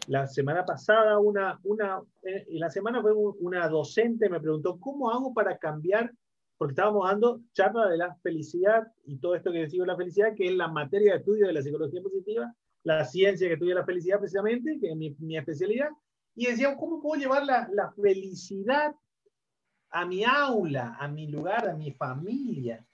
[0.08, 5.34] la semana pasada, una, una, eh, la semana fue una docente me preguntó, ¿cómo hago
[5.34, 6.12] para cambiar?
[6.58, 10.48] Porque estábamos dando charla de la felicidad y todo esto que decimos la felicidad, que
[10.48, 14.20] es la materia de estudio de la psicología positiva, la ciencia que estudia la felicidad
[14.20, 15.90] precisamente, que es mi, mi especialidad,
[16.36, 18.96] y decía, ¿cómo puedo llevar la, la, felicidad
[19.92, 22.86] a mi aula, a mi lugar, a mi familia?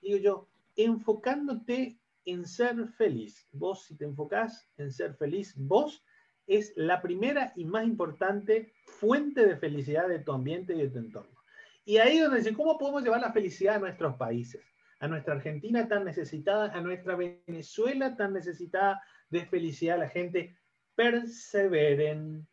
[0.00, 3.46] Digo yo, enfocándote en ser feliz.
[3.52, 6.02] Vos, si te enfocás en ser feliz, vos
[6.46, 10.98] es la primera y más importante fuente de felicidad de tu ambiente y de tu
[10.98, 11.36] entorno.
[11.84, 14.62] Y ahí es donde dice, ¿cómo podemos llevar la felicidad a nuestros países?
[14.98, 20.56] A nuestra Argentina tan necesitada, a nuestra Venezuela tan necesitada, de felicidad la gente,
[20.94, 22.46] perseveren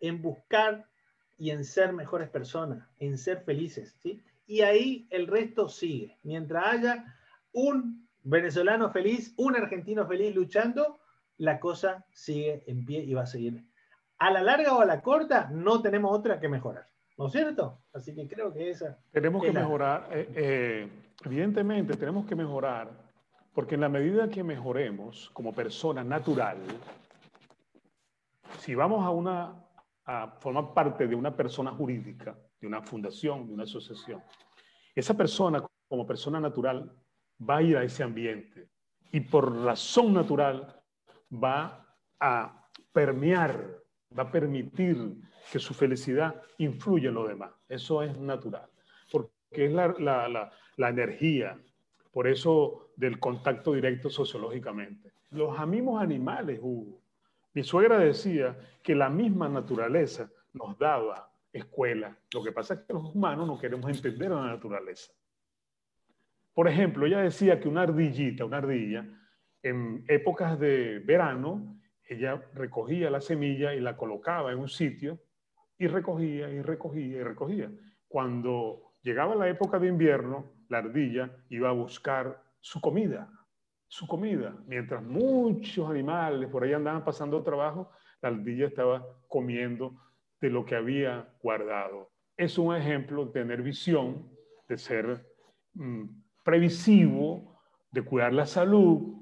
[0.00, 0.86] en buscar
[1.38, 4.22] y en ser mejores personas, en ser felices, ¿sí?
[4.46, 6.18] Y ahí el resto sigue.
[6.22, 7.16] Mientras haya
[7.52, 11.00] un venezolano feliz, un argentino feliz luchando,
[11.40, 13.64] la cosa sigue en pie y va a seguir.
[14.18, 16.84] A la larga o a la corta, no tenemos otra que mejorar.
[17.16, 17.78] ¿No es cierto?
[17.94, 18.98] Así que creo que esa.
[19.10, 20.88] Tenemos que mejorar, eh, eh,
[21.24, 22.90] evidentemente, tenemos que mejorar
[23.54, 26.58] porque en la medida que mejoremos como persona natural,
[28.58, 29.64] si vamos a, una,
[30.04, 34.22] a formar parte de una persona jurídica, de una fundación, de una asociación,
[34.94, 36.92] esa persona como persona natural
[37.48, 38.68] va a ir a ese ambiente
[39.10, 40.79] y por razón natural
[41.32, 41.86] va
[42.18, 43.78] a permear,
[44.16, 45.16] va a permitir
[45.50, 47.52] que su felicidad influya en lo demás.
[47.68, 48.68] Eso es natural,
[49.10, 51.58] porque es la, la, la energía,
[52.12, 55.12] por eso del contacto directo sociológicamente.
[55.30, 57.00] Los mismos animales, Hugo.
[57.54, 62.16] Mi suegra decía que la misma naturaleza nos daba escuela.
[62.32, 65.12] Lo que pasa es que los humanos no queremos entender a la naturaleza.
[66.54, 69.06] Por ejemplo, ella decía que una ardillita, una ardilla,
[69.62, 75.20] en épocas de verano, ella recogía la semilla y la colocaba en un sitio
[75.78, 77.70] y recogía y recogía y recogía.
[78.08, 83.30] Cuando llegaba la época de invierno, la ardilla iba a buscar su comida,
[83.86, 84.56] su comida.
[84.66, 87.90] Mientras muchos animales por ahí andaban pasando trabajo,
[88.20, 89.96] la ardilla estaba comiendo
[90.40, 92.10] de lo que había guardado.
[92.36, 94.30] Es un ejemplo de tener visión,
[94.68, 95.26] de ser
[95.74, 96.04] mm,
[96.42, 97.60] previsivo,
[97.92, 99.19] de cuidar la salud,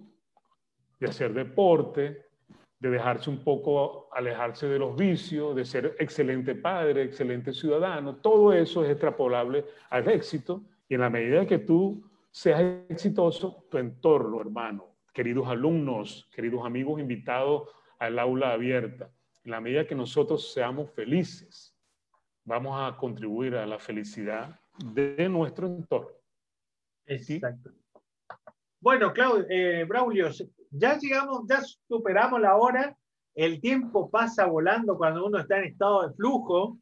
[0.99, 2.27] de hacer deporte,
[2.79, 8.17] de dejarse un poco alejarse de los vicios, de ser excelente padre, excelente ciudadano.
[8.17, 13.79] Todo eso es extrapolable al éxito y en la medida que tú seas exitoso, tu
[13.79, 17.69] entorno, hermano, queridos alumnos, queridos amigos invitados
[17.99, 19.11] al aula abierta,
[19.45, 21.75] en la medida que nosotros seamos felices,
[22.45, 26.17] vamos a contribuir a la felicidad de nuestro entorno.
[27.07, 27.71] Exacto.
[28.81, 30.29] Bueno, Claudio, eh, Braulio,
[30.71, 32.97] ya llegamos, ya superamos la hora.
[33.35, 36.79] El tiempo pasa volando cuando uno está en estado de flujo.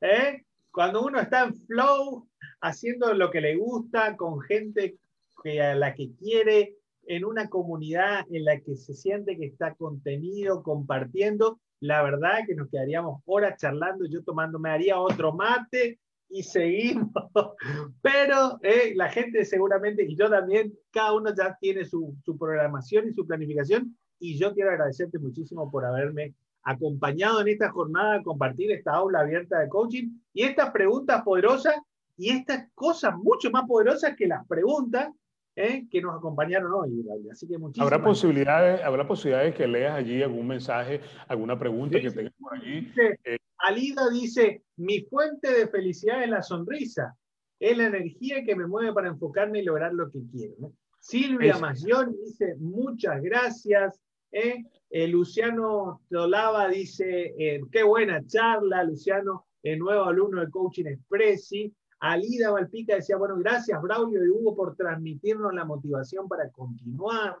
[0.00, 0.44] ¿eh?
[0.70, 2.28] Cuando uno está en flow,
[2.60, 4.96] haciendo lo que le gusta, con gente
[5.42, 6.76] que, a la que quiere,
[7.06, 12.54] en una comunidad en la que se siente que está contenido, compartiendo, la verdad que
[12.54, 15.98] nos quedaríamos horas charlando, yo tomando, me haría otro mate
[16.30, 17.10] y seguimos.
[18.02, 23.08] Pero eh, la gente seguramente, y yo también, cada uno ya tiene su, su programación
[23.08, 28.70] y su planificación, y yo quiero agradecerte muchísimo por haberme acompañado en esta jornada compartir
[28.70, 31.74] esta aula abierta de coaching y estas preguntas poderosas
[32.16, 35.08] y estas cosas mucho más poderosas que las preguntas
[35.56, 35.86] ¿eh?
[35.90, 40.46] que nos acompañaron hoy, Así que muchísimas ¿Habrá posibilidades, ¿Habrá posibilidades que leas allí algún
[40.46, 42.80] mensaje, alguna pregunta que tengas por allí?
[42.80, 47.16] Dice, eh, Alida dice, mi fuente de felicidad es la sonrisa,
[47.58, 50.72] es la energía que me mueve para enfocarme y lograr lo que quiero.
[50.98, 54.00] Silvia Mayor dice, muchas gracias.
[54.32, 54.64] ¿eh?
[55.08, 57.34] Luciano Tolava dice,
[57.70, 61.74] qué buena charla, Luciano, el nuevo alumno de Coaching Expressi.
[62.00, 67.38] Alida Valpica decía, bueno, gracias Braulio y Hugo por transmitirnos la motivación para continuar.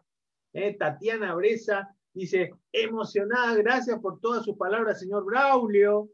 [0.78, 6.10] Tatiana Bresa dice, emocionada, gracias por todas sus palabras, señor Braulio.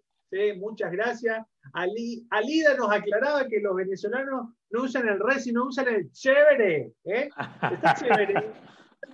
[0.59, 1.45] muchas gracias.
[1.73, 6.93] Alida nos aclaraba que los venezolanos no usan el re, sino usan el chévere.
[7.05, 8.53] Está chévere.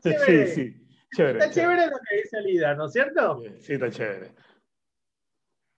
[0.02, 3.42] Sí, sí está chévere, lo que dice Lida, ¿no es cierto?
[3.60, 4.34] Sí, está chévere.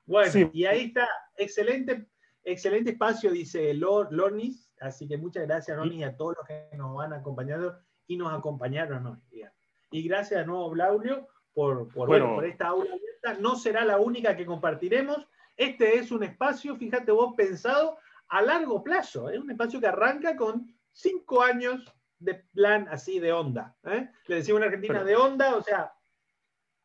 [0.07, 2.07] Bueno, y ahí está, excelente,
[2.45, 6.95] excelente espacio, dice Lornis, Así que muchas gracias, Ronnie, y a todos los que nos
[6.95, 9.53] van acompañando y nos acompañaron hoy día.
[9.91, 13.41] Y gracias de nuevo, Blaulio, por, por, por esta aula abierta.
[13.41, 15.27] No será la única que compartiremos.
[15.57, 17.97] Este es un espacio, fíjate vos, pensado
[18.29, 19.31] a largo plazo.
[19.31, 23.75] Es un espacio que arranca con cinco años de plan así de onda.
[23.85, 24.11] ¿eh?
[24.27, 25.93] Le decimos en Argentina de onda, o sea,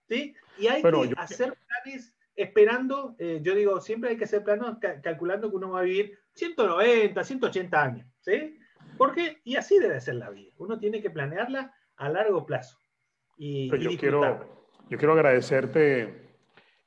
[0.07, 0.35] ¿sí?
[0.57, 5.49] Y hay que hacer planes esperando, eh, yo digo, siempre hay que hacer planes calculando
[5.49, 8.57] que uno va a vivir 190, 180 años, ¿sí?
[8.97, 10.51] Porque, y así debe ser la vida.
[10.57, 12.77] Uno tiene que planearla a largo plazo.
[13.37, 16.35] Y, yo, quiero, yo quiero agradecerte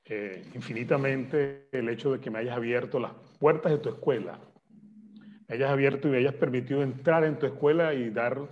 [0.05, 4.39] eh, infinitamente el hecho de que me hayas abierto las puertas de tu escuela
[5.53, 8.49] hayas abierto y me hayas permitido entrar en tu escuela y dar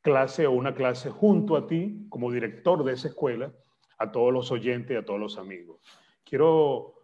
[0.00, 3.52] clase o una clase junto a ti como director de esa escuela
[3.98, 5.80] a todos los oyentes y a todos los amigos.
[6.32, 6.94] Quiero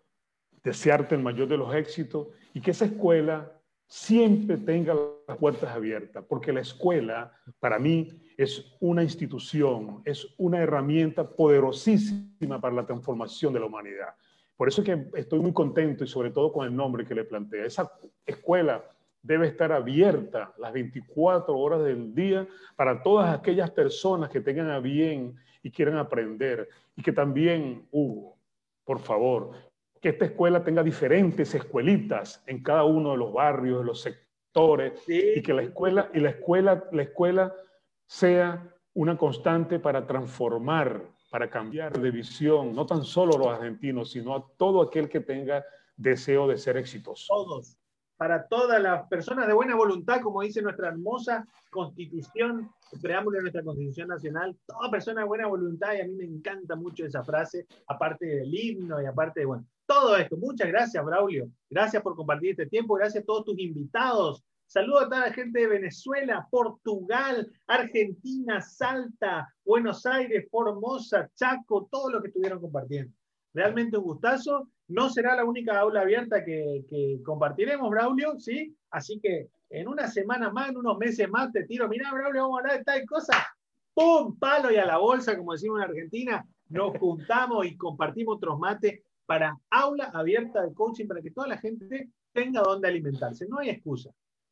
[0.64, 3.52] desearte el mayor de los éxitos y que esa escuela
[3.86, 4.94] siempre tenga
[5.28, 8.08] las puertas abiertas, porque la escuela para mí
[8.38, 14.14] es una institución, es una herramienta poderosísima para la transformación de la humanidad.
[14.56, 17.24] Por eso es que estoy muy contento y sobre todo con el nombre que le
[17.24, 17.66] plantea.
[17.66, 17.92] Esa
[18.24, 18.82] escuela
[19.20, 24.80] debe estar abierta las 24 horas del día para todas aquellas personas que tengan a
[24.80, 26.66] bien y quieran aprender.
[26.96, 28.37] Y que también, Hugo,
[28.88, 29.50] por favor,
[30.00, 35.02] que esta escuela tenga diferentes escuelitas en cada uno de los barrios, de los sectores,
[35.06, 37.54] y que la escuela, y la escuela, la escuela
[38.06, 44.10] sea una constante para transformar, para cambiar de visión, no tan solo a los argentinos,
[44.10, 45.62] sino a todo aquel que tenga
[45.94, 47.26] deseo de ser exitoso.
[47.28, 47.76] Todos,
[48.18, 53.42] para todas las personas de buena voluntad, como dice nuestra hermosa constitución, el preámbulo de
[53.42, 57.22] nuestra constitución nacional, toda persona de buena voluntad, y a mí me encanta mucho esa
[57.22, 60.36] frase, aparte del himno y aparte de, bueno, todo esto.
[60.36, 61.48] Muchas gracias, Braulio.
[61.70, 64.42] Gracias por compartir este tiempo, gracias a todos tus invitados.
[64.66, 72.10] Saludos a toda la gente de Venezuela, Portugal, Argentina, Salta, Buenos Aires, Formosa, Chaco, todo
[72.10, 73.14] lo que estuvieron compartiendo.
[73.54, 78.74] Realmente un gustazo no será la única aula abierta que, compartiremos, Braulio, ¿sí?
[78.90, 82.58] Así que en una semana más, en unos meses más, te tiro, mira, Braulio, vamos
[82.58, 83.46] a hablar de tal cosa.
[83.94, 84.38] ¡Pum!
[84.38, 86.46] Palo y a la bolsa, como decimos en Argentina.
[86.68, 91.58] Nos juntamos y compartimos otros mates para aula abierta de coaching, para que toda la
[91.58, 93.46] gente tenga donde alimentarse.
[93.46, 94.10] No hay excusa.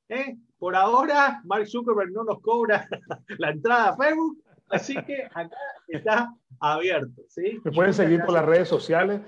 [0.09, 0.37] ¿eh?
[0.59, 2.87] Por ahora, Mark Zuckerberg no nos cobra
[3.39, 5.57] la entrada a Facebook, así que acá
[5.89, 7.23] está abierto.
[7.29, 7.61] ¿sí?
[7.65, 9.21] Me pueden seguir por las redes sociales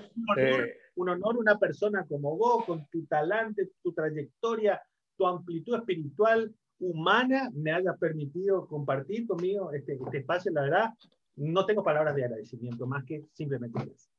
[0.99, 4.82] un honor una persona como vos, con tu talante, tu trayectoria,
[5.16, 10.53] tu amplitud espiritual, humana, me haya permitido compartir conmigo este, este espacio.
[10.53, 10.90] La verdad,
[11.36, 14.11] no tengo palabras de agradecimiento, más que simplemente gracias.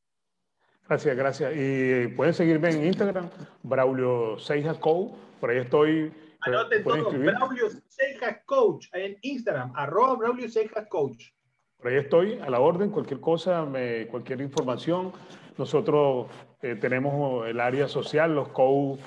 [0.88, 1.54] Gracias, gracias.
[1.56, 3.30] Y pueden seguirme en Instagram,
[3.62, 6.12] Braulio Seijas Coach, por ahí estoy.
[6.42, 11.26] Anoten todo, Braulio Seijas Coach, en Instagram, arroba Braulio Seijas Coach.
[11.80, 15.14] Por ahí estoy, a la orden, cualquier cosa, me, cualquier información.
[15.58, 16.28] Nosotros
[16.62, 18.98] eh, tenemos el área social, los COU,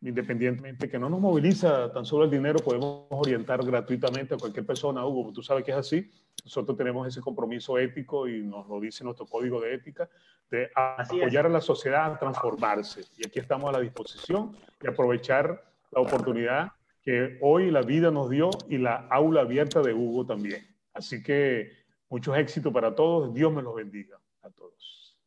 [0.00, 5.04] independientemente, que no nos moviliza tan solo el dinero, podemos orientar gratuitamente a cualquier persona.
[5.04, 6.10] Hugo, tú sabes que es así.
[6.44, 10.08] Nosotros tenemos ese compromiso ético y nos lo dice nuestro código de ética
[10.50, 13.02] de apoyar a la sociedad a transformarse.
[13.18, 16.72] Y aquí estamos a la disposición y aprovechar la oportunidad
[17.02, 20.66] que hoy la vida nos dio y la aula abierta de Hugo también.
[20.94, 21.83] Así que
[22.14, 23.34] muchos éxitos para todos.
[23.34, 25.18] Dios me los bendiga a todos.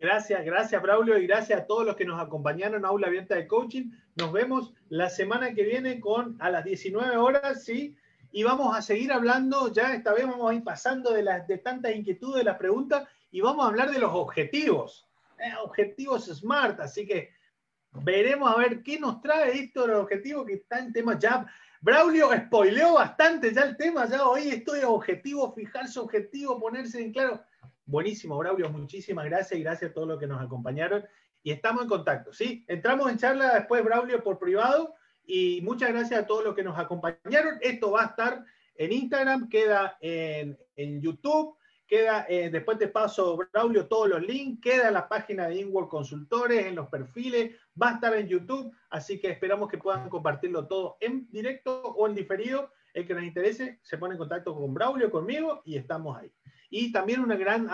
[0.00, 3.46] Gracias, gracias Braulio y gracias a todos los que nos acompañaron a Aula Abierta de
[3.46, 3.92] Coaching.
[4.16, 7.96] Nos vemos la semana que viene con a las 19 horas, ¿sí?
[8.32, 11.58] Y vamos a seguir hablando, ya esta vez vamos a ir pasando de, las de
[11.58, 15.08] tantas inquietudes, de las preguntas, y vamos a hablar de los objetivos,
[15.38, 15.52] ¿eh?
[15.62, 17.30] objetivos SMART, así que
[17.92, 21.46] veremos a ver qué nos trae esto de los objetivos que está en tema ya.
[21.82, 27.42] Braulio spoileó bastante ya el tema, ya hoy estoy objetivo, fijarse objetivo, ponerse en claro
[27.84, 31.04] Buenísimo, Braulio, muchísimas gracias y gracias a todos los que nos acompañaron.
[31.42, 32.64] Y estamos en contacto, ¿sí?
[32.68, 34.94] Entramos en charla después, Braulio, por privado.
[35.26, 37.58] Y muchas gracias a todos los que nos acompañaron.
[37.60, 38.44] Esto va a estar
[38.76, 40.56] en Instagram, queda en,
[41.00, 41.56] YouTube,
[41.94, 46.64] eh, después te paso, Braulio, todos los links, queda en la página de Inworld Consultores,
[46.64, 50.96] en los perfiles, va a estar en YouTube, así que esperamos que puedan compartirlo todo
[51.00, 52.70] en directo o en diferido.
[52.94, 56.32] El que nos interese se pone en contacto con Braulio, conmigo, y estamos ahí.
[56.70, 57.68] Y también un gran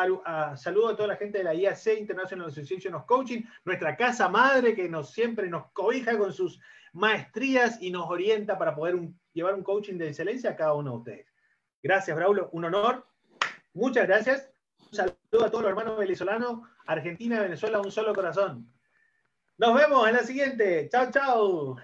[0.56, 4.74] saludo a toda la gente de la IAC, International Association of Coaching, nuestra casa madre
[4.74, 6.60] que nos, siempre nos cobija con sus
[6.92, 8.98] maestrías y nos orienta para poder
[9.32, 11.26] llevar un coaching de excelencia a cada uno de ustedes.
[11.80, 13.06] Gracias, Braulio, un honor.
[13.78, 14.50] Muchas gracias.
[14.90, 18.68] Un saludo a todos los hermanos venezolanos, Argentina, Venezuela, un solo corazón.
[19.56, 20.88] Nos vemos en la siguiente.
[20.90, 21.76] Chao, chao.